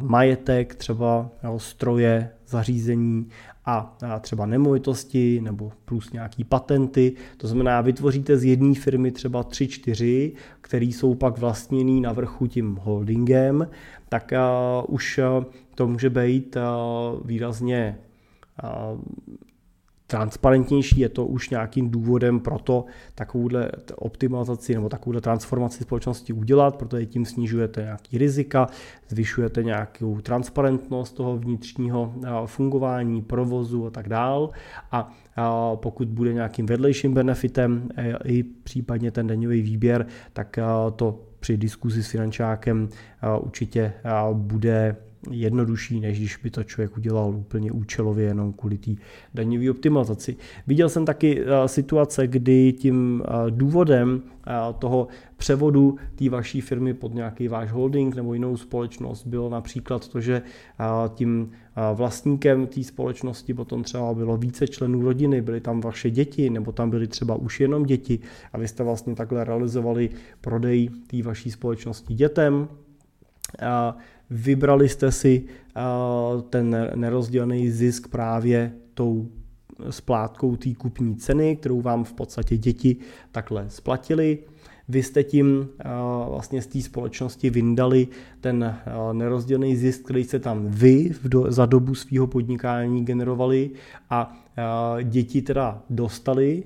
majetek, 0.00 0.74
třeba 0.74 1.30
stroje, 1.56 2.30
zařízení 2.52 3.28
a 3.66 3.96
třeba 4.20 4.46
nemovitosti 4.46 5.40
nebo 5.40 5.72
plus 5.84 6.12
nějaký 6.12 6.44
patenty. 6.44 7.12
To 7.36 7.48
znamená, 7.48 7.80
vytvoříte 7.80 8.36
z 8.36 8.44
jedné 8.44 8.74
firmy 8.74 9.10
třeba 9.10 9.44
3-4, 9.44 10.32
které 10.60 10.84
jsou 10.84 11.14
pak 11.14 11.38
vlastněný 11.38 12.00
na 12.00 12.12
vrchu 12.12 12.46
tím 12.46 12.78
holdingem, 12.82 13.68
tak 14.08 14.32
už 14.88 15.20
to 15.74 15.86
může 15.86 16.10
být 16.10 16.56
výrazně 17.24 17.98
transparentnější, 20.12 21.00
je 21.00 21.08
to 21.08 21.26
už 21.26 21.50
nějakým 21.50 21.90
důvodem 21.90 22.40
pro 22.40 22.58
to 22.58 22.84
takovouhle 23.14 23.70
optimalizaci 23.96 24.74
nebo 24.74 24.88
takovouhle 24.88 25.20
transformaci 25.20 25.82
společnosti 25.82 26.32
udělat, 26.32 26.76
protože 26.76 27.06
tím 27.06 27.24
snižujete 27.24 27.82
nějaký 27.82 28.18
rizika, 28.18 28.66
zvyšujete 29.08 29.62
nějakou 29.64 30.20
transparentnost 30.20 31.16
toho 31.16 31.36
vnitřního 31.36 32.14
fungování, 32.46 33.22
provozu 33.22 33.86
a 33.86 33.90
tak 33.90 34.08
dál. 34.08 34.50
A 34.92 35.12
pokud 35.74 36.08
bude 36.08 36.32
nějakým 36.32 36.66
vedlejším 36.66 37.14
benefitem 37.14 37.88
e, 37.96 38.14
i 38.24 38.42
případně 38.42 39.10
ten 39.10 39.26
daňový 39.26 39.62
výběr, 39.62 40.06
tak 40.32 40.58
to 40.96 41.20
při 41.40 41.56
diskuzi 41.56 42.02
s 42.02 42.10
finančákem 42.10 42.88
určitě 43.40 43.92
bude 44.32 44.96
jednodušší, 45.30 46.00
než 46.00 46.18
když 46.18 46.36
by 46.36 46.50
to 46.50 46.64
člověk 46.64 46.96
udělal 46.96 47.34
úplně 47.36 47.72
účelově 47.72 48.26
jenom 48.26 48.52
kvůli 48.52 48.78
té 48.78 48.90
daňové 49.34 49.70
optimalizaci. 49.70 50.36
Viděl 50.66 50.88
jsem 50.88 51.04
taky 51.04 51.40
eh, 51.40 51.68
situace, 51.68 52.26
kdy 52.26 52.72
tím 52.72 53.22
eh, 53.24 53.50
důvodem 53.50 54.22
eh, 54.46 54.52
toho 54.78 55.08
převodu 55.36 55.96
té 56.14 56.28
vaší 56.28 56.60
firmy 56.60 56.94
pod 56.94 57.14
nějaký 57.14 57.48
váš 57.48 57.72
holding 57.72 58.14
nebo 58.14 58.34
jinou 58.34 58.56
společnost 58.56 59.26
bylo 59.26 59.50
například 59.50 60.08
to, 60.08 60.20
že 60.20 60.42
tím 61.14 61.50
vlastníkem 61.94 62.66
té 62.66 62.84
společnosti 62.84 63.54
potom 63.54 63.82
třeba 63.82 64.14
bylo 64.14 64.36
více 64.36 64.68
členů 64.68 65.02
rodiny, 65.02 65.42
byly 65.42 65.60
tam 65.60 65.80
vaše 65.80 66.10
děti 66.10 66.50
nebo 66.50 66.72
tam 66.72 66.90
byly 66.90 67.06
třeba 67.06 67.34
už 67.34 67.60
jenom 67.60 67.82
děti 67.82 68.18
a 68.52 68.58
vy 68.58 68.68
jste 68.68 68.82
vlastně 68.82 69.14
takhle 69.14 69.44
realizovali 69.44 70.10
prodej 70.40 70.88
té 71.06 71.22
vaší 71.22 71.50
společnosti 71.50 72.14
dětem. 72.14 72.68
Vybrali 74.30 74.88
jste 74.88 75.12
si 75.12 75.44
ten 76.50 76.90
nerozdělený 76.94 77.70
zisk 77.70 78.08
právě 78.08 78.72
tou 78.94 79.28
splátkou 79.90 80.56
té 80.56 80.74
kupní 80.74 81.16
ceny, 81.16 81.56
kterou 81.56 81.80
vám 81.80 82.04
v 82.04 82.12
podstatě 82.12 82.56
děti 82.56 82.96
takhle 83.32 83.64
splatili. 83.68 84.38
Vy 84.88 85.02
jste 85.02 85.24
tím 85.24 85.68
vlastně 86.28 86.62
z 86.62 86.66
té 86.66 86.80
společnosti 86.80 87.50
vyndali 87.50 88.08
ten 88.40 88.76
nerozdělený 89.12 89.76
zisk, 89.76 90.04
který 90.04 90.24
jste 90.24 90.38
tam 90.38 90.66
vy 90.66 91.10
za 91.48 91.66
dobu 91.66 91.94
svého 91.94 92.26
podnikání 92.26 93.04
generovali 93.04 93.70
a 94.10 94.36
děti 95.02 95.42
teda 95.42 95.82
dostali 95.90 96.64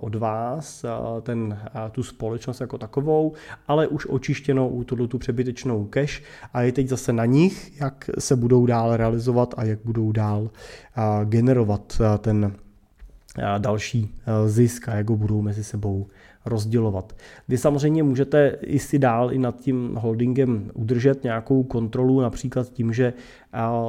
od 0.00 0.14
vás 0.14 0.84
ten, 1.22 1.58
tu 1.92 2.02
společnost 2.02 2.60
jako 2.60 2.78
takovou, 2.78 3.32
ale 3.68 3.86
už 3.86 4.06
očištěnou 4.06 4.68
u 4.68 4.84
tu 4.84 5.18
přebytečnou 5.18 5.84
cash 5.84 6.22
a 6.54 6.62
je 6.62 6.72
teď 6.72 6.88
zase 6.88 7.12
na 7.12 7.24
nich, 7.24 7.80
jak 7.80 8.10
se 8.18 8.36
budou 8.36 8.66
dál 8.66 8.96
realizovat 8.96 9.54
a 9.56 9.64
jak 9.64 9.78
budou 9.84 10.12
dál 10.12 10.50
generovat 11.24 12.00
ten 12.18 12.52
další 13.58 14.14
zisk 14.46 14.88
a 14.88 14.94
jak 14.94 15.10
ho 15.10 15.16
budou 15.16 15.42
mezi 15.42 15.64
sebou 15.64 16.06
rozdělovat. 16.44 17.16
Vy 17.48 17.58
samozřejmě 17.58 18.02
můžete 18.02 18.56
i 18.60 18.78
si 18.78 18.98
dál 18.98 19.32
i 19.32 19.38
nad 19.38 19.60
tím 19.60 19.94
holdingem 19.94 20.70
udržet 20.74 21.24
nějakou 21.24 21.62
kontrolu, 21.62 22.20
například 22.20 22.68
tím, 22.68 22.92
že 22.92 23.12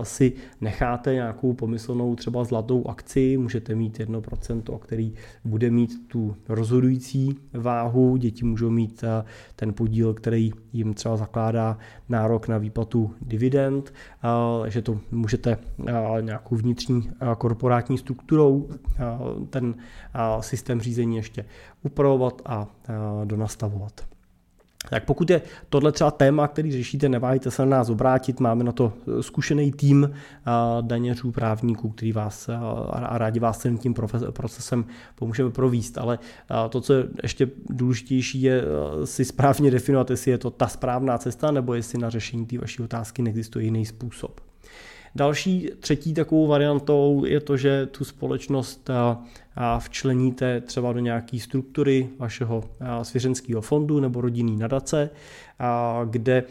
si 0.04 0.34
necháte 0.62 1.13
nějakou 1.13 1.54
pomyslnou 1.54 2.16
třeba 2.16 2.44
zlatou 2.44 2.88
akci, 2.88 3.38
můžete 3.38 3.75
mít 3.75 4.00
1%, 4.00 4.80
který 4.80 5.13
bude 5.46 5.72
mít 5.72 6.08
tu 6.08 6.36
rozhodující 6.50 7.39
váhu, 7.54 8.18
děti 8.18 8.46
můžou 8.46 8.70
mít 8.70 9.04
ten 9.56 9.74
podíl, 9.74 10.13
který 10.13 10.51
jim 10.74 10.94
třeba 10.94 11.18
zakládá 11.18 11.78
nárok 12.10 12.48
na 12.48 12.58
výplatu 12.58 13.16
dividend, 13.22 13.94
že 14.68 14.82
to 14.82 15.00
můžete 15.12 15.58
nějakou 16.22 16.56
vnitřní 16.56 17.10
korporátní 17.38 17.98
strukturou 17.98 18.70
ten 19.50 19.75
systém 20.39 20.82
řízení 20.82 21.16
ještě 21.16 21.46
upravovat 21.84 22.42
a 22.46 22.68
donastavovat. 23.25 24.01
Tak 24.89 25.05
pokud 25.05 25.29
je 25.29 25.41
tohle 25.69 25.91
třeba 25.91 26.12
téma, 26.12 26.48
který 26.48 26.72
řešíte, 26.72 27.10
neváhejte 27.10 27.51
se 27.51 27.65
na 27.65 27.77
nás 27.77 27.89
obrátit, 27.89 28.39
máme 28.39 28.63
na 28.63 28.72
to 28.72 28.93
zkušený 29.22 29.72
tým 29.72 30.12
daněřů, 30.81 31.31
právníků, 31.31 31.89
který 31.89 32.12
vás 32.12 32.50
a 32.89 33.17
rádi 33.17 33.39
vás 33.39 33.58
celým 33.58 33.77
tím 33.77 33.93
procesem 34.31 34.86
pomůžeme 35.15 35.50
províst, 35.50 35.98
ale 35.98 36.19
to, 36.69 36.81
co 36.81 36.93
je 36.93 37.05
ještě 37.24 37.50
důležitější, 37.69 38.41
je 38.41 38.63
si 39.05 39.25
správně 39.25 39.72
definovat, 39.72 40.10
jestli 40.10 40.31
je 40.31 40.38
to 40.38 40.50
ta 40.50 40.67
správná 40.67 41.17
cesta, 41.17 41.51
nebo 41.51 41.74
jestli 41.74 42.00
na 42.00 42.10
řešení 42.10 42.45
té 42.45 42.58
vaší 42.58 42.84
otázky 42.84 43.21
neexistuje 43.21 43.65
jiný 43.65 43.86
způsob. 43.86 44.41
Další, 45.15 45.69
třetí 45.80 46.13
takovou 46.13 46.47
variantou 46.47 47.25
je 47.25 47.39
to, 47.39 47.58
že 47.58 47.86
tu 47.86 48.04
společnost 48.04 48.89
včleníte 49.80 50.62
třeba 50.62 50.93
do 50.93 51.00
nějaké 51.00 51.39
struktury 51.39 52.10
vašeho 52.19 52.63
svěřenského 53.02 53.62
fondu 53.62 54.00
nebo 54.00 54.22
rodinný 54.22 54.58
nadace, 54.58 55.10
kde 56.10 56.43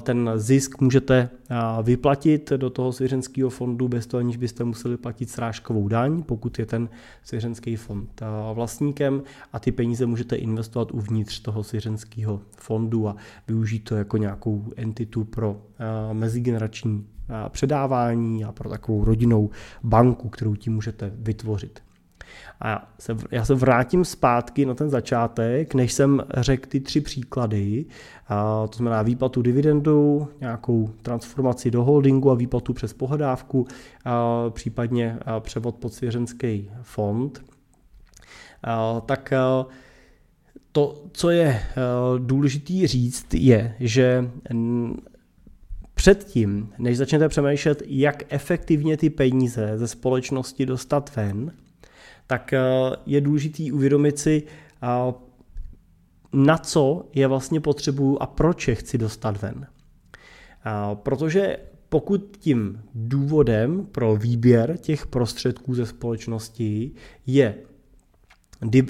ten 0.00 0.30
zisk 0.36 0.80
můžete 0.80 1.28
vyplatit 1.82 2.52
do 2.56 2.70
toho 2.70 2.92
svěřenského 2.92 3.50
fondu 3.50 3.88
bez 3.88 4.06
toho, 4.06 4.18
aniž 4.18 4.36
byste 4.36 4.64
museli 4.64 4.96
platit 4.96 5.30
srážkovou 5.30 5.88
daň, 5.88 6.22
pokud 6.22 6.58
je 6.58 6.66
ten 6.66 6.88
svěřenský 7.22 7.76
fond 7.76 8.22
vlastníkem 8.54 9.22
a 9.52 9.58
ty 9.58 9.72
peníze 9.72 10.06
můžete 10.06 10.36
investovat 10.36 10.90
uvnitř 10.92 11.40
toho 11.40 11.64
svěřenského 11.64 12.40
fondu 12.56 13.08
a 13.08 13.16
využít 13.48 13.84
to 13.84 13.94
jako 13.94 14.16
nějakou 14.16 14.64
entitu 14.76 15.24
pro 15.24 15.62
mezigenerační 16.12 17.06
předávání 17.48 18.44
a 18.44 18.52
pro 18.52 18.70
takovou 18.70 19.04
rodinnou 19.04 19.50
banku, 19.82 20.28
kterou 20.28 20.54
tím 20.56 20.74
můžete 20.74 21.12
vytvořit. 21.14 21.85
A 22.60 22.92
se, 22.98 23.16
já 23.30 23.44
se 23.44 23.54
vrátím 23.54 24.04
zpátky 24.04 24.66
na 24.66 24.74
ten 24.74 24.90
začátek, 24.90 25.74
než 25.74 25.92
jsem 25.92 26.22
řekl 26.36 26.68
ty 26.68 26.80
tři 26.80 27.00
příklady, 27.00 27.84
a 28.28 28.66
to 28.66 28.76
znamená 28.76 29.02
výplatu 29.02 29.42
dividendu, 29.42 30.28
nějakou 30.40 30.90
transformaci 31.02 31.70
do 31.70 31.84
holdingu 31.84 32.30
a 32.30 32.34
výplatu 32.34 32.72
přes 32.72 32.92
pohledávku, 32.92 33.66
a 34.04 34.44
případně 34.50 35.18
převod 35.40 35.76
pod 35.76 35.94
svěřenský 35.94 36.70
fond, 36.82 37.44
a, 38.62 39.00
tak 39.00 39.32
a, 39.32 39.66
to, 40.72 41.04
co 41.12 41.30
je 41.30 41.62
důležité 42.18 42.86
říct, 42.86 43.34
je, 43.34 43.74
že 43.80 44.30
Předtím, 45.98 46.72
než 46.78 46.96
začnete 46.96 47.28
přemýšlet, 47.28 47.82
jak 47.86 48.22
efektivně 48.28 48.96
ty 48.96 49.10
peníze 49.10 49.72
ze 49.78 49.88
společnosti 49.88 50.66
dostat 50.66 51.16
ven, 51.16 51.52
tak 52.26 52.52
eh, 52.52 52.60
je 53.06 53.20
důležitý 53.20 53.72
uvědomit 53.72 54.18
si, 54.18 54.42
eh, 54.82 54.86
na 56.32 56.58
co 56.58 57.08
je 57.14 57.26
vlastně 57.26 57.60
potřebuju 57.60 58.18
a 58.20 58.26
proč 58.26 58.68
je 58.68 58.74
chci 58.74 58.98
dostat 58.98 59.42
ven. 59.42 59.66
Eh, 59.66 60.70
protože 60.94 61.56
pokud 61.88 62.36
tím 62.40 62.82
důvodem 62.94 63.86
pro 63.86 64.16
výběr 64.16 64.76
těch 64.76 65.06
prostředků 65.06 65.74
ze 65.74 65.86
společnosti 65.86 66.90
je, 67.26 67.54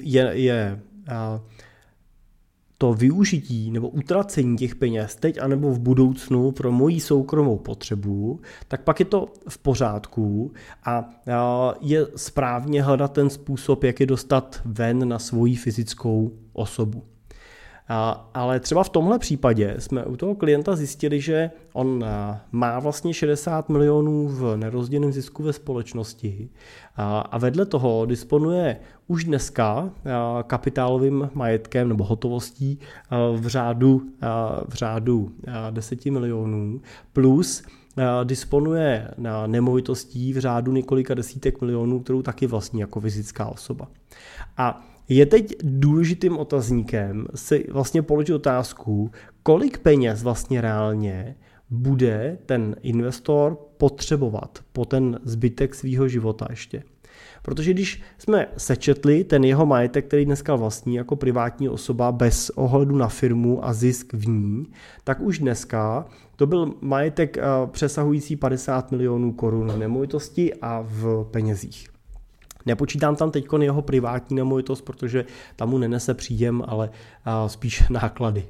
je, 0.03 0.31
je 0.33 0.79
to 2.77 2.93
využití 2.93 3.71
nebo 3.71 3.89
utracení 3.89 4.57
těch 4.57 4.75
peněz 4.75 5.15
teď 5.15 5.37
anebo 5.41 5.71
v 5.71 5.79
budoucnu 5.79 6.51
pro 6.51 6.71
moji 6.71 6.99
soukromou 6.99 7.57
potřebu, 7.57 8.39
tak 8.67 8.83
pak 8.83 8.99
je 8.99 9.05
to 9.05 9.33
v 9.49 9.57
pořádku 9.57 10.51
a 10.83 11.09
je 11.81 12.07
správně 12.15 12.83
hledat 12.83 13.13
ten 13.13 13.29
způsob, 13.29 13.83
jak 13.83 13.99
je 13.99 14.05
dostat 14.05 14.61
ven 14.65 15.07
na 15.07 15.19
svoji 15.19 15.55
fyzickou 15.55 16.31
osobu. 16.53 17.03
Ale 18.33 18.59
třeba 18.59 18.83
v 18.83 18.89
tomhle 18.89 19.19
případě 19.19 19.75
jsme 19.79 20.05
u 20.05 20.15
toho 20.15 20.35
klienta 20.35 20.75
zjistili, 20.75 21.21
že 21.21 21.51
on 21.73 22.05
má 22.51 22.79
vlastně 22.79 23.13
60 23.13 23.69
milionů 23.69 24.27
v 24.27 24.57
nerozděleném 24.57 25.11
zisku 25.11 25.43
ve 25.43 25.53
společnosti 25.53 26.49
a 26.95 27.37
vedle 27.37 27.65
toho 27.65 28.05
disponuje 28.05 28.79
už 29.07 29.23
dneska 29.23 29.89
kapitálovým 30.47 31.29
majetkem 31.33 31.89
nebo 31.89 32.03
hotovostí 32.03 32.79
v 33.35 33.47
řádu, 33.47 34.01
v 34.67 34.73
řádu 34.73 35.31
10 35.69 36.05
milionů 36.05 36.81
plus 37.13 37.63
disponuje 38.23 39.11
na 39.17 39.47
nemovitostí 39.47 40.33
v 40.33 40.37
řádu 40.37 40.71
několika 40.71 41.13
desítek 41.13 41.61
milionů, 41.61 41.99
kterou 41.99 42.21
taky 42.21 42.47
vlastní 42.47 42.79
jako 42.79 42.99
fyzická 42.99 43.45
osoba. 43.45 43.87
A 44.57 44.87
je 45.09 45.25
teď 45.25 45.55
důležitým 45.63 46.37
otazníkem 46.37 47.27
si 47.35 47.65
vlastně 47.71 48.01
položit 48.01 48.33
otázku, 48.33 49.11
kolik 49.43 49.77
peněz 49.77 50.23
vlastně 50.23 50.61
reálně 50.61 51.35
bude 51.69 52.37
ten 52.45 52.75
investor 52.81 53.57
potřebovat 53.77 54.59
po 54.73 54.85
ten 54.85 55.19
zbytek 55.23 55.75
svého 55.75 56.07
života 56.07 56.47
ještě. 56.49 56.83
Protože 57.41 57.73
když 57.73 58.01
jsme 58.17 58.47
sečetli 58.57 59.23
ten 59.23 59.43
jeho 59.43 59.65
majetek, 59.65 60.07
který 60.07 60.25
dneska 60.25 60.55
vlastní 60.55 60.95
jako 60.95 61.15
privátní 61.15 61.69
osoba 61.69 62.11
bez 62.11 62.49
ohledu 62.49 62.95
na 62.95 63.07
firmu 63.07 63.65
a 63.65 63.73
zisk 63.73 64.13
v 64.13 64.27
ní, 64.27 64.65
tak 65.03 65.19
už 65.19 65.39
dneska 65.39 66.05
to 66.35 66.47
byl 66.47 66.73
majetek 66.81 67.37
eh, 67.37 67.41
přesahující 67.71 68.35
50 68.35 68.91
milionů 68.91 69.33
korun 69.33 69.71
v 69.71 69.77
nemovitosti 69.77 70.53
a 70.61 70.85
v 70.87 71.27
penězích. 71.31 71.96
Nepočítám 72.67 73.15
tam 73.15 73.31
teď 73.31 73.45
jeho 73.61 73.81
privátní 73.81 74.35
nemovitost, 74.35 74.81
protože 74.81 75.25
tam 75.55 75.69
mu 75.69 75.77
nenese 75.77 76.13
příjem, 76.13 76.63
ale 76.67 76.89
spíš 77.47 77.83
náklady. 77.89 78.45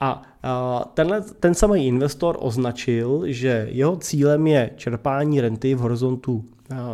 A 0.00 0.22
tenhle, 0.94 1.20
ten 1.20 1.54
samý 1.54 1.86
investor 1.86 2.36
označil, 2.40 3.22
že 3.26 3.66
jeho 3.70 3.96
cílem 3.96 4.46
je 4.46 4.70
čerpání 4.76 5.40
renty 5.40 5.74
v 5.74 5.78
horizontu 5.78 6.44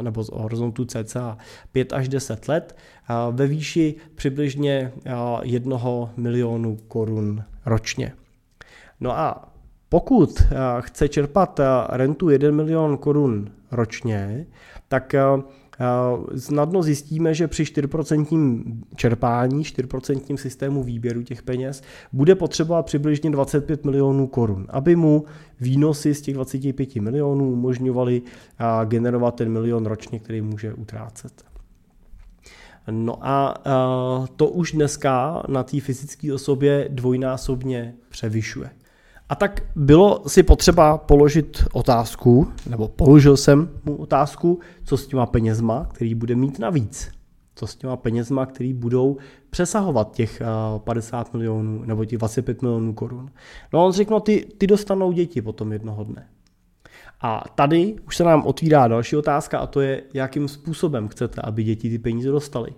nebo 0.03 0.25
z 0.25 0.31
horizontu 0.33 0.85
cca 0.85 1.39
5 1.73 1.93
až 1.93 2.09
10 2.09 2.49
let 2.49 2.77
ve 3.31 3.47
výši 3.47 3.95
přibližně 4.15 4.93
1 5.43 5.79
milionu 6.17 6.77
korun 6.89 7.45
ročně. 7.67 8.13
No 9.01 9.19
a 9.19 9.53
pokud 9.89 10.43
chce 10.81 11.09
čerpat 11.09 11.61
rentu 11.89 12.31
1 12.31 12.51
milion 12.51 12.97
korun 12.97 13.51
ročně, 13.71 14.47
tak 14.89 15.15
snadno 16.37 16.83
zjistíme, 16.83 17.35
že 17.35 17.49
při 17.49 17.65
4% 17.65 18.65
čerpání, 18.97 19.63
4% 19.63 20.37
systému 20.37 20.83
výběru 20.83 21.23
těch 21.23 21.43
peněz 21.43 21.83
bude 22.13 22.35
potřeba 22.35 22.83
přibližně 22.83 23.31
25 23.31 23.85
milionů 23.85 24.27
korun, 24.27 24.67
aby 24.69 24.97
mu 24.97 25.25
výnosy 25.61 26.15
z 26.15 26.21
těch 26.21 26.35
25 26.35 26.97
milionů 26.97 27.53
umožňovaly 27.53 28.23
generovat 28.85 29.35
ten 29.35 29.53
milion 29.53 29.87
ročně, 29.87 30.19
který 30.19 30.43
může 30.43 30.75
utrácet. 30.75 31.45
No 32.91 33.19
a 33.21 33.55
to 34.37 34.49
už 34.49 34.73
dneska 34.73 35.43
na 35.49 35.63
té 35.63 35.81
fyzické 35.81 36.35
osobě 36.35 36.89
dvojnásobně 36.91 37.95
převyšuje. 38.09 38.71
A 39.29 39.35
tak 39.35 39.63
bylo 39.77 40.23
si 40.27 40.43
potřeba 40.43 40.99
položit 40.99 41.65
otázku, 41.73 42.49
nebo 42.71 42.89
položil 42.89 43.37
jsem 43.37 43.71
mu 43.85 43.97
otázku, 43.97 44.61
co 44.85 44.97
s 44.97 45.07
těma 45.07 45.27
penězma, 45.27 45.89
který 45.93 46.15
bude 46.15 46.35
mít 46.35 46.59
navíc. 46.59 47.11
Co 47.55 47.67
s 47.67 47.77
těma 47.77 47.97
penězma, 47.97 48.47
který 48.47 48.73
budou 48.73 49.17
přesahovat 49.51 50.15
těch 50.15 50.43
50 50.79 51.33
milionů 51.33 51.85
nebo 51.85 52.05
těch 52.05 52.19
25 52.19 52.63
milionů 52.63 52.93
korun. 52.93 53.31
No 53.73 53.87
on 53.87 53.93
řekl, 53.93 54.15
no 54.15 54.21
ty, 54.21 54.47
ty 54.59 54.67
dostanou 54.67 55.13
děti 55.13 55.43
potom 55.43 55.73
jednoho 55.73 56.05
dne. 56.05 56.29
A 57.21 57.45
tady 57.55 57.97
už 58.07 58.17
se 58.17 58.25
nám 58.25 58.47
otvírá 58.47 58.89
další 58.89 59.17
otázka 59.17 59.59
a 59.59 59.67
to 59.67 59.81
je, 59.81 60.03
jakým 60.15 60.49
způsobem 60.49 61.09
chcete, 61.09 61.41
aby 61.45 61.65
děti 61.65 61.91
ty 61.91 61.99
peníze 61.99 62.31
dostaly. 62.31 62.71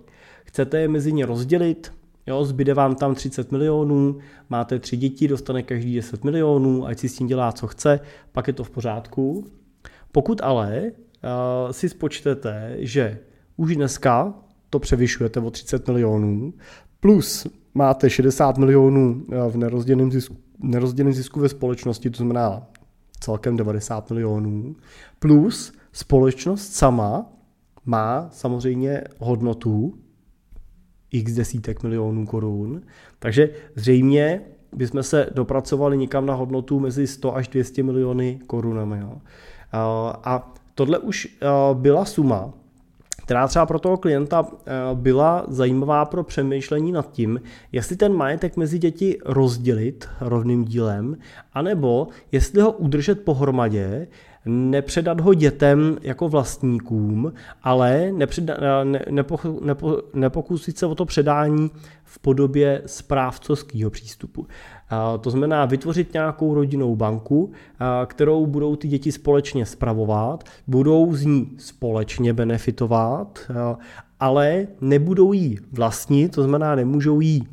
Chcete 0.45 0.79
je 0.79 0.87
mezi 0.87 1.13
ně 1.13 1.25
rozdělit, 1.25 1.93
Jo, 2.27 2.45
zbyde 2.45 2.73
vám 2.73 2.95
tam 2.95 3.15
30 3.15 3.51
milionů, 3.51 4.17
máte 4.49 4.79
tři 4.79 4.97
děti, 4.97 5.27
dostane 5.27 5.63
každý 5.63 5.95
10 5.95 6.23
milionů, 6.23 6.85
ať 6.85 6.99
si 6.99 7.09
s 7.09 7.15
tím 7.15 7.27
dělá, 7.27 7.51
co 7.51 7.67
chce, 7.67 7.99
pak 8.31 8.47
je 8.47 8.53
to 8.53 8.63
v 8.63 8.69
pořádku. 8.69 9.45
Pokud 10.11 10.41
ale 10.43 10.83
uh, 10.83 11.71
si 11.71 11.89
spočtete, 11.89 12.75
že 12.79 13.19
už 13.57 13.75
dneska 13.75 14.33
to 14.69 14.79
převyšujete 14.79 15.39
o 15.39 15.51
30 15.51 15.87
milionů, 15.87 16.53
plus 16.99 17.47
máte 17.73 18.09
60 18.09 18.57
milionů 18.57 19.25
v 19.49 19.57
nerozděleném 19.57 20.11
zisku, 20.11 20.37
nerozděleném 20.59 21.13
zisku 21.13 21.39
ve 21.39 21.49
společnosti, 21.49 22.09
to 22.09 22.17
znamená 22.17 22.67
celkem 23.19 23.57
90 23.57 24.09
milionů, 24.09 24.75
plus 25.19 25.73
společnost 25.91 26.73
sama 26.73 27.33
má 27.85 28.29
samozřejmě 28.31 29.03
hodnotu 29.19 29.93
x 31.11 31.33
desítek 31.33 31.83
milionů 31.83 32.25
korun. 32.25 32.81
Takže 33.19 33.49
zřejmě 33.75 34.41
bychom 34.75 35.03
se 35.03 35.29
dopracovali 35.35 35.97
někam 35.97 36.25
na 36.25 36.33
hodnotu 36.33 36.79
mezi 36.79 37.07
100 37.07 37.35
až 37.35 37.47
200 37.47 37.83
miliony 37.83 38.39
korunami. 38.47 38.99
Jo. 38.99 39.13
A 40.23 40.53
tohle 40.75 40.99
už 40.99 41.37
byla 41.73 42.05
suma, 42.05 42.53
která 43.23 43.47
třeba 43.47 43.65
pro 43.65 43.79
toho 43.79 43.97
klienta 43.97 44.47
byla 44.93 45.45
zajímavá 45.47 46.05
pro 46.05 46.23
přemýšlení 46.23 46.91
nad 46.91 47.11
tím, 47.11 47.41
jestli 47.71 47.95
ten 47.95 48.13
majetek 48.13 48.57
mezi 48.57 48.79
děti 48.79 49.17
rozdělit 49.25 50.07
rovným 50.21 50.65
dílem, 50.65 51.17
anebo 51.53 52.07
jestli 52.31 52.61
ho 52.61 52.71
udržet 52.71 53.25
pohromadě 53.25 54.07
nepředat 54.45 55.19
ho 55.19 55.33
dětem 55.33 55.97
jako 56.01 56.29
vlastníkům, 56.29 57.33
ale 57.63 58.11
nepředa, 58.11 58.83
ne, 58.83 59.05
nepo, 59.09 59.39
nepo, 59.61 60.01
nepokusit 60.13 60.77
se 60.77 60.85
o 60.85 60.95
to 60.95 61.05
předání 61.05 61.71
v 62.03 62.19
podobě 62.19 62.81
správcovského 62.85 63.89
přístupu. 63.89 64.47
To 65.21 65.29
znamená 65.29 65.65
vytvořit 65.65 66.13
nějakou 66.13 66.53
rodinnou 66.53 66.95
banku, 66.95 67.51
kterou 68.05 68.45
budou 68.45 68.75
ty 68.75 68.87
děti 68.87 69.11
společně 69.11 69.65
spravovat, 69.65 70.43
budou 70.67 71.15
z 71.15 71.25
ní 71.25 71.51
společně 71.57 72.33
benefitovat, 72.33 73.39
ale 74.19 74.67
nebudou 74.81 75.33
jí 75.33 75.59
vlastnit, 75.71 76.35
to 76.35 76.43
znamená 76.43 76.75
nemůžou 76.75 77.19
jí 77.19 77.47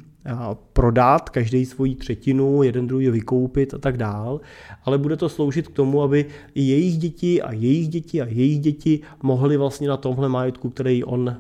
prodat 0.73 1.31
každý 1.31 1.67
svoji 1.67 1.95
třetinu, 1.95 2.63
jeden 2.63 2.87
druhý 2.87 3.11
vykoupit 3.11 3.75
a 3.75 3.79
tak 3.79 3.97
dál, 3.97 4.41
ale 4.85 4.99
bude 4.99 5.17
to 5.17 5.29
sloužit 5.29 5.69
k 5.69 5.73
tomu, 5.73 6.03
aby 6.03 6.27
i 6.55 6.63
jejich 6.63 6.99
děti 6.99 7.43
a 7.43 7.53
jejich 7.53 7.89
děti 7.89 8.23
a 8.23 8.27
jejich 8.27 8.61
děti 8.61 9.01
mohly 9.23 9.57
vlastně 9.57 9.89
na 9.89 9.97
tomhle 9.97 10.29
majetku, 10.29 10.71
který 10.71 11.05
on 11.05 11.37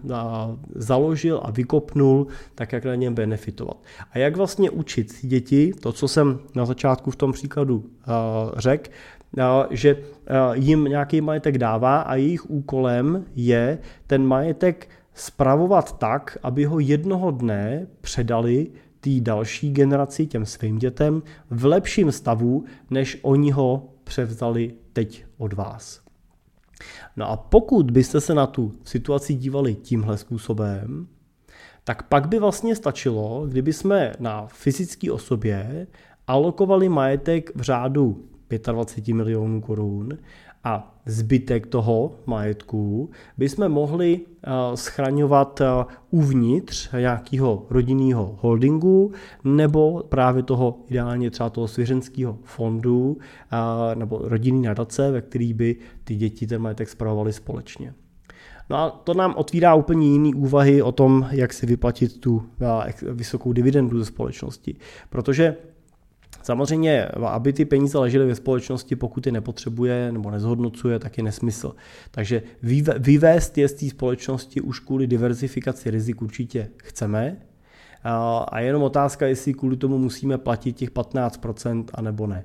založil 0.74 1.40
a 1.44 1.50
vykopnul, 1.50 2.26
tak 2.54 2.72
jak 2.72 2.84
na 2.84 2.94
něm 2.94 3.14
benefitovat. 3.14 3.76
A 4.12 4.18
jak 4.18 4.36
vlastně 4.36 4.70
učit 4.70 5.14
děti, 5.22 5.72
to, 5.80 5.92
co 5.92 6.08
jsem 6.08 6.38
na 6.54 6.66
začátku 6.66 7.10
v 7.10 7.16
tom 7.16 7.32
příkladu 7.32 7.84
řekl, 8.56 8.90
že 9.70 9.96
jim 10.52 10.84
nějaký 10.84 11.20
majetek 11.20 11.58
dává 11.58 12.00
a 12.00 12.14
jejich 12.14 12.50
úkolem 12.50 13.24
je 13.36 13.78
ten 14.06 14.26
majetek 14.26 14.88
spravovat 15.18 15.98
tak, 15.98 16.38
aby 16.42 16.64
ho 16.64 16.78
jednoho 16.78 17.30
dne 17.30 17.86
předali 18.00 18.70
té 19.00 19.10
další 19.20 19.72
generaci, 19.72 20.26
těm 20.26 20.46
svým 20.46 20.78
dětem, 20.78 21.22
v 21.50 21.64
lepším 21.64 22.12
stavu, 22.12 22.64
než 22.90 23.18
oni 23.22 23.50
ho 23.50 23.88
převzali 24.04 24.74
teď 24.92 25.24
od 25.38 25.52
vás. 25.52 26.00
No 27.16 27.30
a 27.30 27.36
pokud 27.36 27.90
byste 27.90 28.20
se 28.20 28.34
na 28.34 28.46
tu 28.46 28.72
situaci 28.84 29.34
dívali 29.34 29.74
tímhle 29.74 30.18
způsobem, 30.18 31.06
tak 31.84 32.02
pak 32.02 32.28
by 32.28 32.38
vlastně 32.38 32.76
stačilo, 32.76 33.46
kdyby 33.46 33.72
jsme 33.72 34.12
na 34.18 34.46
fyzické 34.46 35.12
osobě 35.12 35.86
alokovali 36.26 36.88
majetek 36.88 37.50
v 37.54 37.60
řádu 37.60 38.24
25 38.72 39.14
milionů 39.14 39.60
korun 39.60 40.08
a 40.64 40.94
zbytek 41.06 41.66
toho 41.66 42.14
majetku 42.26 43.10
bychom 43.38 43.68
mohli 43.68 44.20
eh, 44.20 44.50
schraňovat 44.74 45.60
eh, 45.60 45.66
uvnitř 46.10 46.92
nějakého 46.92 47.66
rodinného 47.70 48.38
holdingu 48.40 49.12
nebo 49.44 50.02
právě 50.08 50.42
toho 50.42 50.78
ideálně 50.88 51.30
třeba 51.30 51.50
toho 51.50 51.68
svěřenského 51.68 52.38
fondu 52.44 53.18
eh, 53.52 53.94
nebo 53.94 54.20
rodinný 54.22 54.62
nadace, 54.62 55.10
ve 55.10 55.20
který 55.20 55.54
by 55.54 55.76
ty 56.04 56.16
děti 56.16 56.46
ten 56.46 56.62
majetek 56.62 56.88
zpravovaly 56.88 57.32
společně. 57.32 57.94
No 58.70 58.76
a 58.76 58.90
to 58.90 59.14
nám 59.14 59.34
otvírá 59.36 59.74
úplně 59.74 60.08
jiný 60.08 60.34
úvahy 60.34 60.82
o 60.82 60.92
tom, 60.92 61.26
jak 61.30 61.52
si 61.52 61.66
vyplatit 61.66 62.20
tu 62.20 62.42
vysokou 63.12 63.52
dividendu 63.52 63.98
ze 63.98 64.04
společnosti. 64.04 64.76
Protože 65.10 65.56
Samozřejmě, 66.48 67.06
aby 67.06 67.52
ty 67.52 67.64
peníze 67.64 67.98
ležely 67.98 68.26
ve 68.26 68.34
společnosti, 68.34 68.96
pokud 68.96 69.26
je 69.26 69.32
nepotřebuje 69.32 70.12
nebo 70.12 70.30
nezhodnocuje, 70.30 70.98
tak 70.98 71.18
je 71.18 71.24
nesmysl. 71.24 71.74
Takže 72.10 72.42
vyvést 72.98 73.58
je 73.58 73.68
z 73.68 73.72
té 73.72 73.88
společnosti 73.88 74.60
už 74.60 74.80
kvůli 74.80 75.06
diverzifikaci 75.06 75.90
rizik 75.90 76.22
určitě 76.22 76.68
chceme. 76.76 77.36
A 78.04 78.60
jenom 78.60 78.82
otázka, 78.82 79.26
jestli 79.26 79.54
kvůli 79.54 79.76
tomu 79.76 79.98
musíme 79.98 80.38
platit 80.38 80.72
těch 80.72 80.90
15% 80.90 81.84
anebo 81.94 82.26
ne. 82.26 82.44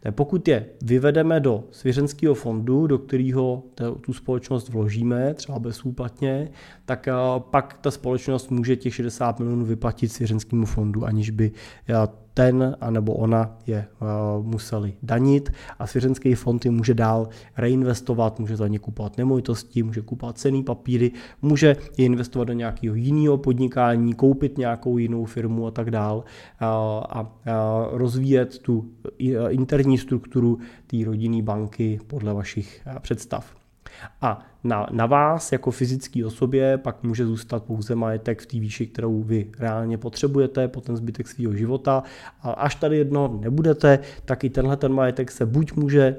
Tak 0.00 0.14
pokud 0.14 0.48
je 0.48 0.66
vyvedeme 0.82 1.40
do 1.40 1.64
svěřenského 1.70 2.34
fondu, 2.34 2.86
do 2.86 2.98
kterého 2.98 3.62
tu 4.00 4.12
společnost 4.12 4.68
vložíme, 4.68 5.34
třeba 5.34 5.58
bezúplatně, 5.58 6.50
tak 6.84 7.08
pak 7.38 7.78
ta 7.80 7.90
společnost 7.90 8.50
může 8.50 8.76
těch 8.76 8.94
60 8.94 9.38
milionů 9.38 9.64
vyplatit 9.64 10.12
svěřenskému 10.12 10.66
fondu, 10.66 11.04
aniž 11.04 11.30
by 11.30 11.52
ten 12.34 12.76
anebo 12.80 13.14
ona 13.14 13.56
je 13.66 13.86
uh, 14.00 14.46
museli 14.46 14.94
danit 15.02 15.52
a 15.78 15.86
svěřenský 15.86 16.34
fond 16.34 16.64
je 16.64 16.70
může 16.70 16.94
dál 16.94 17.28
reinvestovat, 17.56 18.40
může 18.40 18.56
za 18.56 18.68
ně 18.68 18.78
kupovat 18.78 19.18
nemovitosti, 19.18 19.82
může 19.82 20.00
kupovat 20.00 20.38
cený 20.38 20.62
papíry, 20.62 21.12
může 21.42 21.76
je 21.96 22.04
investovat 22.04 22.44
do 22.44 22.52
nějakého 22.52 22.94
jiného 22.94 23.38
podnikání, 23.38 24.14
koupit 24.14 24.58
nějakou 24.58 24.98
jinou 24.98 25.24
firmu 25.24 25.66
a 25.66 25.70
tak 25.70 25.90
dál 25.90 26.16
uh, 26.16 26.22
a 27.08 27.20
uh, 27.22 27.98
rozvíjet 27.98 28.58
tu 28.58 28.90
interní 29.48 29.98
strukturu 29.98 30.58
té 30.86 30.96
rodinné 31.04 31.42
banky 31.42 32.00
podle 32.06 32.34
vašich 32.34 32.82
představ. 33.00 33.59
A 34.20 34.46
na, 34.64 34.86
na 34.90 35.06
vás 35.06 35.52
jako 35.52 35.70
fyzické 35.70 36.26
osobě 36.26 36.78
pak 36.78 37.02
může 37.02 37.26
zůstat 37.26 37.64
pouze 37.64 37.94
majetek 37.94 38.42
v 38.42 38.46
té 38.46 38.60
výši, 38.60 38.86
kterou 38.86 39.22
vy 39.22 39.50
reálně 39.58 39.98
potřebujete 39.98 40.68
po 40.68 40.80
ten 40.80 40.96
zbytek 40.96 41.28
svého 41.28 41.54
života. 41.54 42.02
A 42.42 42.50
až 42.50 42.74
tady 42.74 42.98
jedno 42.98 43.38
nebudete, 43.40 43.98
tak 44.24 44.44
i 44.44 44.50
tenhle 44.50 44.76
ten 44.76 44.92
majetek 44.92 45.30
se 45.30 45.46
buď 45.46 45.72
může 45.72 46.16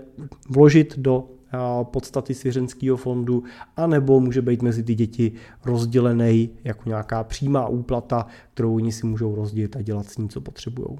vložit 0.50 0.98
do 0.98 1.30
podstaty 1.84 2.34
svěřenského 2.34 2.98
fondu, 2.98 3.44
anebo 3.78 4.20
může 4.20 4.41
být 4.41 4.62
mezi 4.62 4.84
ty 4.84 4.96
děti 4.96 5.32
rozdělený 5.65 6.50
jako 6.63 6.89
nějaká 6.89 7.24
přímá 7.24 7.67
úplata, 7.67 8.26
kterou 8.54 8.76
oni 8.76 8.91
si 8.91 9.06
můžou 9.08 9.36
rozdělit 9.36 9.76
a 9.76 9.82
dělat 9.82 10.06
s 10.06 10.17
ní, 10.17 10.30
co 10.30 10.41
potřebují. 10.41 10.98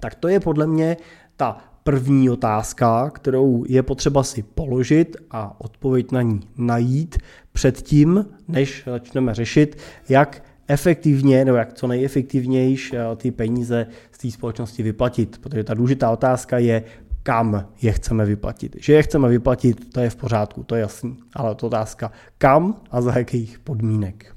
Tak 0.00 0.14
to 0.14 0.28
je 0.28 0.40
podle 0.40 0.66
mě 0.66 0.96
ta 1.36 1.69
první 1.84 2.30
otázka, 2.30 3.10
kterou 3.10 3.64
je 3.68 3.82
potřeba 3.82 4.22
si 4.22 4.42
položit 4.42 5.16
a 5.30 5.60
odpověď 5.60 6.12
na 6.12 6.22
ní 6.22 6.40
najít 6.56 7.18
předtím, 7.52 8.26
než 8.48 8.82
začneme 8.86 9.34
řešit, 9.34 9.78
jak 10.08 10.42
efektivně 10.68 11.44
nebo 11.44 11.58
jak 11.58 11.72
co 11.72 11.86
nejefektivnější 11.86 12.96
eh, 12.96 13.16
ty 13.16 13.30
peníze 13.30 13.86
z 14.12 14.18
té 14.18 14.30
společnosti 14.30 14.82
vyplatit. 14.82 15.38
Protože 15.38 15.64
ta 15.64 15.74
důležitá 15.74 16.10
otázka 16.10 16.58
je, 16.58 16.82
kam 17.22 17.68
je 17.82 17.92
chceme 17.92 18.24
vyplatit. 18.24 18.76
Že 18.80 18.92
je 18.92 19.02
chceme 19.02 19.28
vyplatit, 19.28 19.92
to 19.92 20.00
je 20.00 20.10
v 20.10 20.16
pořádku, 20.16 20.62
to 20.62 20.74
je 20.74 20.80
jasný. 20.80 21.16
Ale 21.34 21.54
to 21.54 21.66
otázka, 21.66 22.12
kam 22.38 22.80
a 22.90 23.00
za 23.00 23.18
jakých 23.18 23.58
podmínek. 23.58 24.36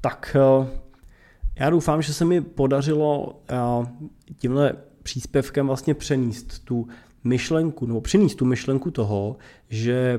Tak 0.00 0.36
eh, 0.36 0.66
já 1.58 1.70
doufám, 1.70 2.02
že 2.02 2.14
se 2.14 2.24
mi 2.24 2.40
podařilo 2.40 3.40
eh, 3.50 3.56
tímhle 4.38 4.72
příspěvkem 5.02 5.66
vlastně 5.66 5.94
přenést 5.94 6.64
tu 6.64 6.86
myšlenku, 7.24 7.86
nebo 7.86 8.00
přinést 8.00 8.34
tu 8.34 8.44
myšlenku 8.44 8.90
toho, 8.90 9.36
že 9.68 10.18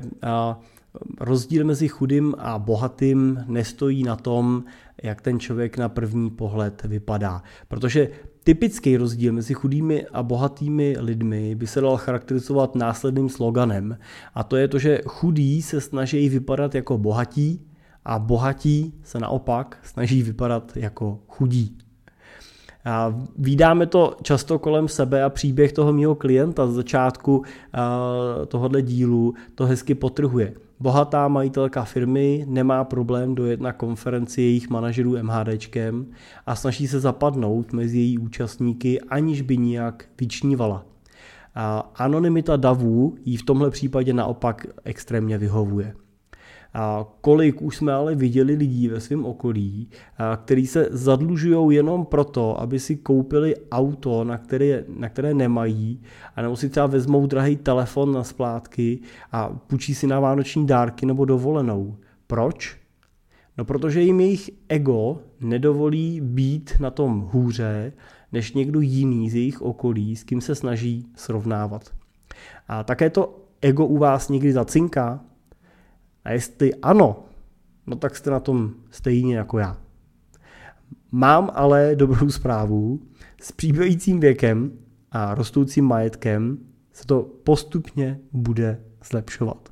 rozdíl 1.20 1.64
mezi 1.64 1.88
chudým 1.88 2.34
a 2.38 2.58
bohatým 2.58 3.44
nestojí 3.46 4.02
na 4.02 4.16
tom, 4.16 4.64
jak 5.02 5.20
ten 5.20 5.40
člověk 5.40 5.78
na 5.78 5.88
první 5.88 6.30
pohled 6.30 6.82
vypadá. 6.82 7.42
Protože 7.68 8.10
typický 8.44 8.96
rozdíl 8.96 9.32
mezi 9.32 9.54
chudými 9.54 10.06
a 10.06 10.22
bohatými 10.22 10.96
lidmi 10.98 11.54
by 11.54 11.66
se 11.66 11.80
dal 11.80 11.96
charakterizovat 11.96 12.74
následným 12.74 13.28
sloganem. 13.28 13.98
A 14.34 14.44
to 14.44 14.56
je 14.56 14.68
to, 14.68 14.78
že 14.78 15.00
chudí 15.06 15.62
se 15.62 15.80
snaží 15.80 16.28
vypadat 16.28 16.74
jako 16.74 16.98
bohatí 16.98 17.66
a 18.04 18.18
bohatí 18.18 18.94
se 19.02 19.18
naopak 19.18 19.78
snaží 19.82 20.22
vypadat 20.22 20.76
jako 20.76 21.20
chudí. 21.28 21.78
A 22.84 23.14
vídáme 23.38 23.86
to 23.86 24.16
často 24.22 24.58
kolem 24.58 24.88
sebe 24.88 25.24
a 25.24 25.30
příběh 25.30 25.72
toho 25.72 25.92
mého 25.92 26.14
klienta 26.14 26.66
z 26.66 26.74
začátku 26.74 27.42
tohohle 28.48 28.82
dílu 28.82 29.34
to 29.54 29.66
hezky 29.66 29.94
potrhuje. 29.94 30.54
Bohatá 30.80 31.28
majitelka 31.28 31.84
firmy 31.84 32.44
nemá 32.48 32.84
problém 32.84 33.34
dojet 33.34 33.60
na 33.60 33.72
konferenci 33.72 34.42
jejich 34.42 34.70
manažerů 34.70 35.16
MHDčkem 35.22 36.06
a 36.46 36.56
snaží 36.56 36.88
se 36.88 37.00
zapadnout 37.00 37.72
mezi 37.72 37.98
její 37.98 38.18
účastníky, 38.18 39.00
aniž 39.00 39.42
by 39.42 39.56
nijak 39.56 40.04
vyčnívala. 40.20 40.84
A 41.54 41.90
anonymita 41.96 42.56
davů 42.56 43.14
jí 43.24 43.36
v 43.36 43.42
tomhle 43.42 43.70
případě 43.70 44.12
naopak 44.12 44.66
extrémně 44.84 45.38
vyhovuje. 45.38 45.94
Kolik 47.20 47.62
už 47.62 47.76
jsme 47.76 47.92
ale 47.92 48.14
viděli 48.14 48.54
lidí 48.54 48.88
ve 48.88 49.00
svém 49.00 49.24
okolí, 49.24 49.88
kteří 50.36 50.66
se 50.66 50.88
zadlužují 50.90 51.76
jenom 51.76 52.06
proto, 52.06 52.60
aby 52.60 52.78
si 52.80 52.96
koupili 52.96 53.54
auto, 53.72 54.24
na 54.24 54.38
které, 54.38 54.84
na 54.88 55.08
které 55.08 55.34
nemají, 55.34 56.02
a 56.36 56.42
nebo 56.42 56.56
si 56.56 56.68
třeba 56.68 56.86
vezmou 56.86 57.26
drahý 57.26 57.56
telefon 57.56 58.12
na 58.12 58.24
splátky 58.24 58.98
a 59.32 59.48
půjčí 59.48 59.94
si 59.94 60.06
na 60.06 60.20
vánoční 60.20 60.66
dárky 60.66 61.06
nebo 61.06 61.24
dovolenou. 61.24 61.96
Proč? 62.26 62.76
No 63.58 63.64
protože 63.64 64.00
jim 64.00 64.20
jejich 64.20 64.50
ego 64.68 65.18
nedovolí 65.40 66.20
být 66.20 66.72
na 66.80 66.90
tom 66.90 67.28
hůře, 67.32 67.92
než 68.32 68.52
někdo 68.52 68.80
jiný 68.80 69.30
z 69.30 69.34
jejich 69.34 69.62
okolí, 69.62 70.16
s 70.16 70.24
kým 70.24 70.40
se 70.40 70.54
snaží 70.54 71.06
srovnávat. 71.16 71.90
A 72.68 72.84
také 72.84 73.10
to 73.10 73.40
ego 73.60 73.86
u 73.86 73.98
vás 73.98 74.28
někdy 74.28 74.52
zacinká, 74.52 75.20
a 76.24 76.30
jestli 76.30 76.74
ano, 76.74 77.24
no 77.86 77.96
tak 77.96 78.16
jste 78.16 78.30
na 78.30 78.40
tom 78.40 78.70
stejně 78.90 79.36
jako 79.36 79.58
já. 79.58 79.76
Mám 81.12 81.50
ale 81.54 81.96
dobrou 81.96 82.30
zprávu. 82.30 83.00
S 83.40 83.52
přibývajícím 83.52 84.20
věkem 84.20 84.72
a 85.10 85.34
rostoucím 85.34 85.84
majetkem 85.84 86.58
se 86.92 87.06
to 87.06 87.22
postupně 87.44 88.20
bude 88.32 88.80
zlepšovat. 89.04 89.68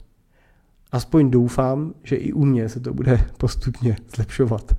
Aspoň 0.93 1.31
doufám, 1.31 1.95
že 2.03 2.17
i 2.17 2.33
u 2.33 2.45
mě 2.45 2.69
se 2.69 2.81
to 2.81 2.95
bude 2.95 3.25
postupně 3.38 3.97
zlepšovat. 4.15 4.77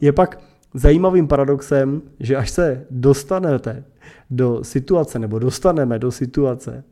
Je 0.00 0.12
pak 0.12 0.40
zajímavým 0.74 1.28
paradoxem, 1.28 2.02
že 2.20 2.36
až 2.36 2.50
se 2.50 2.86
dostanete 2.90 3.84
do 4.30 4.64
situace, 4.64 5.18
nebo 5.18 5.38
dostaneme 5.38 5.98
do 5.98 6.10
situace, 6.10 6.84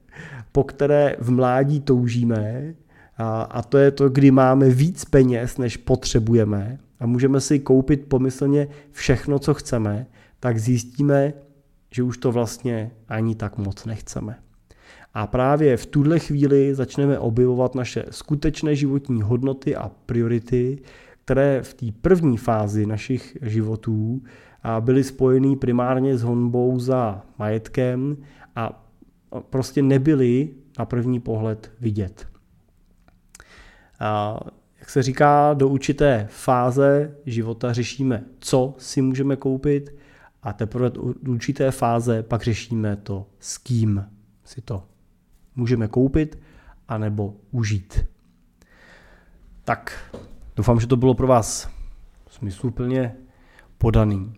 po 0.53 0.65
které 0.65 1.17
v 1.19 1.31
mládí 1.31 1.81
toužíme, 1.81 2.75
a, 3.17 3.43
a 3.43 3.63
to 3.63 3.79
je 3.79 3.91
to, 3.91 4.09
kdy 4.09 4.31
máme 4.31 4.71
víc 4.71 5.05
peněz, 5.05 5.59
než 5.59 5.77
potřebujeme 5.77 6.79
a 7.01 7.07
můžeme 7.07 7.41
si 7.41 7.59
koupit 7.59 8.07
pomyslně 8.09 8.69
všechno, 8.93 9.39
co 9.39 9.55
chceme, 9.55 10.07
tak 10.41 10.59
zjistíme, 10.59 11.33
že 11.91 12.03
už 12.03 12.19
to 12.19 12.33
vlastně 12.33 12.91
ani 13.09 13.35
tak 13.35 13.59
moc 13.59 13.85
nechceme. 13.85 14.39
A 15.15 15.27
právě 15.27 15.77
v 15.77 15.87
tuhle 15.87 16.19
chvíli 16.19 16.75
začneme 16.75 17.19
objevovat 17.19 17.75
naše 17.75 18.05
skutečné 18.11 18.77
životní 18.77 19.23
hodnoty 19.23 19.77
a 19.77 19.91
priority, 20.07 20.79
které 21.25 21.63
v 21.63 21.75
té 21.75 21.87
první 22.01 22.37
fázi 22.37 22.87
našich 22.87 23.39
životů 23.43 24.23
byly 24.81 25.05
spojeny 25.05 25.57
primárně 25.57 26.17
s 26.17 26.23
honbou 26.23 26.79
za 26.79 27.23
majetkem 27.39 28.17
a 28.57 28.89
prostě 29.51 29.83
nebyly 29.83 30.49
na 30.79 30.85
první 30.85 31.21
pohled 31.21 31.73
vidět. 31.81 32.27
Jak 34.79 34.91
se 34.91 35.03
říká, 35.03 35.55
do 35.55 35.69
určité 35.69 36.29
fáze 36.31 37.17
života 37.27 37.73
řešíme, 37.73 38.25
co 38.39 38.75
si 38.79 39.03
můžeme 39.03 39.37
koupit 39.37 39.95
a 40.43 40.53
teprve 40.53 40.91
do 40.91 41.33
určité 41.33 41.71
fáze 41.71 42.23
pak 42.23 42.43
řešíme 42.43 42.97
to, 42.97 43.27
s 43.41 43.59
kým 43.59 44.05
si 44.45 44.61
to 44.61 44.85
můžeme 45.55 45.89
koupit 45.89 46.39
anebo 46.89 47.35
užít. 47.51 48.05
Tak, 49.65 50.13
doufám, 50.57 50.81
že 50.81 50.87
to 50.87 50.97
bylo 50.97 51.15
pro 51.15 51.27
vás 51.27 51.71
smysluplně 52.29 53.17
podaný. 53.79 54.35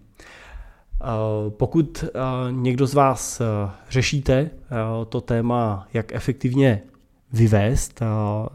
Pokud 1.49 2.05
někdo 2.51 2.87
z 2.87 2.95
vás 2.95 3.43
řešíte 3.91 4.51
to 5.09 5.21
téma, 5.21 5.89
jak 5.93 6.13
efektivně 6.13 6.83
vyvést 7.33 8.03
eh, 8.03 8.07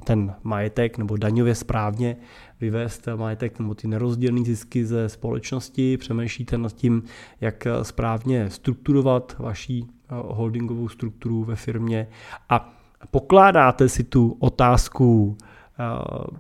ten 0.04 0.36
majetek 0.44 0.98
nebo 0.98 1.18
daňově 1.18 1.56
správně 1.56 2.18
vyvést 2.62 3.08
majetek 3.16 3.60
nebo 3.60 3.76
ty 3.76 3.88
nerozdělené 3.88 4.46
zisky 4.46 4.86
ze 4.86 5.10
společnosti, 5.10 5.98
přemýšlíte 5.98 6.58
nad 6.58 6.74
tím, 6.74 7.04
jak 7.42 7.68
správně 7.82 8.50
strukturovat 8.50 9.36
vaší 9.40 9.88
eh, 9.90 10.06
holdingovou 10.10 10.90
strukturu 10.90 11.44
ve 11.44 11.56
firmě? 11.56 12.08
A 12.50 12.74
pokládáte 13.12 13.90
si 13.90 14.04
tu 14.04 14.38
otázku, 14.40 15.38
eh, 15.80 16.38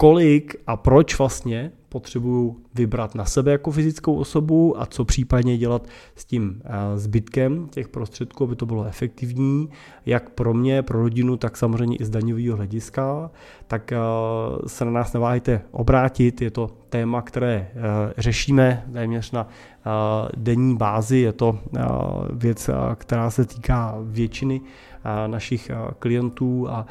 kolik 0.00 0.56
a 0.66 0.76
proč 0.76 1.18
vlastně 1.18 1.72
potřebuju 1.88 2.56
vybrat 2.74 3.14
na 3.14 3.24
sebe 3.24 3.52
jako 3.52 3.70
fyzickou 3.70 4.14
osobu 4.14 4.80
a 4.80 4.86
co 4.86 5.04
případně 5.04 5.58
dělat 5.58 5.86
s 6.14 6.24
tím 6.24 6.62
eh, 6.64 6.98
zbytkem 6.98 7.68
těch 7.68 7.88
prostředků, 7.88 8.44
aby 8.44 8.56
to 8.56 8.66
bylo 8.66 8.84
efektivní, 8.84 9.68
jak 10.06 10.30
pro 10.30 10.54
mě, 10.54 10.82
pro 10.82 11.02
rodinu, 11.02 11.36
tak 11.36 11.56
samozřejmě 11.56 11.96
i 11.96 12.04
z 12.04 12.10
daňového 12.10 12.56
hlediska, 12.56 13.30
tak 13.66 13.92
eh, 13.92 13.98
se 14.66 14.84
na 14.84 14.90
nás 14.90 15.12
neváhejte 15.12 15.60
obrátit, 15.70 16.42
je 16.42 16.50
to 16.50 16.70
téma, 16.88 17.22
které 17.22 17.70
eh, 17.70 17.74
řešíme 18.18 18.84
téměř 18.92 19.32
na 19.32 19.48
denní 20.36 20.76
bázi, 20.76 21.18
je 21.18 21.32
to 21.32 21.58
věc, 22.32 22.70
která 22.94 23.30
se 23.30 23.44
týká 23.44 23.94
většiny 24.02 24.60
našich 25.26 25.70
klientů 25.98 26.68
a 26.70 26.86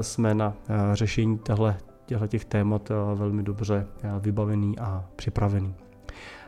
jsme 0.00 0.34
na 0.34 0.54
řešení 0.92 1.38
téhle 1.38 1.76
těchto 2.06 2.26
těch 2.26 2.44
témat 2.44 2.90
eh, 2.90 2.94
velmi 3.14 3.42
dobře 3.42 3.86
eh, 4.02 4.10
vybavený 4.20 4.78
a 4.78 5.04
připravený. 5.16 5.74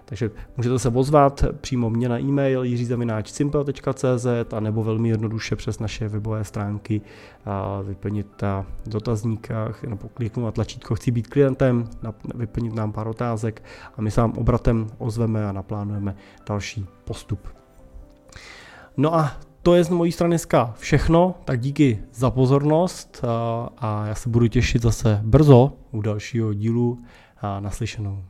Takže 0.04 0.30
můžete 0.56 0.78
se 0.78 0.88
ozvat 0.88 1.44
přímo 1.60 1.90
mě 1.90 2.08
na 2.08 2.18
e-mail 2.18 2.64
jiřizavináčsimple.cz 2.64 4.26
a 4.56 4.60
nebo 4.60 4.82
velmi 4.82 5.08
jednoduše 5.08 5.56
přes 5.56 5.78
naše 5.78 6.08
webové 6.08 6.44
stránky 6.44 7.00
vyplnit 7.82 8.42
dotazník 8.86 9.48
nebo 9.88 10.08
kliknout 10.08 10.44
na 10.44 10.52
tlačítko 10.52 10.94
chci 10.94 11.10
být 11.10 11.26
klientem, 11.26 11.88
vyplnit 12.34 12.74
nám 12.74 12.92
pár 12.92 13.08
otázek 13.08 13.62
a 13.96 14.02
my 14.02 14.10
se 14.10 14.20
vám 14.20 14.32
obratem 14.32 14.86
ozveme 14.98 15.48
a 15.48 15.52
naplánujeme 15.52 16.16
další 16.48 16.86
postup. 17.04 17.48
No 18.96 19.14
a 19.14 19.36
to 19.64 19.74
je 19.74 19.84
z 19.84 19.88
mojí 19.88 20.12
strany 20.12 20.30
dneska 20.30 20.74
všechno, 20.78 21.34
tak 21.44 21.60
díky 21.60 22.02
za 22.12 22.30
pozornost 22.30 23.24
a 23.78 24.06
já 24.06 24.14
se 24.14 24.28
budu 24.28 24.48
těšit 24.48 24.82
zase 24.82 25.20
brzo 25.24 25.72
u 25.90 26.02
dalšího 26.02 26.54
dílu 26.54 26.98
a 27.40 27.60
naslyšenou. 27.60 28.24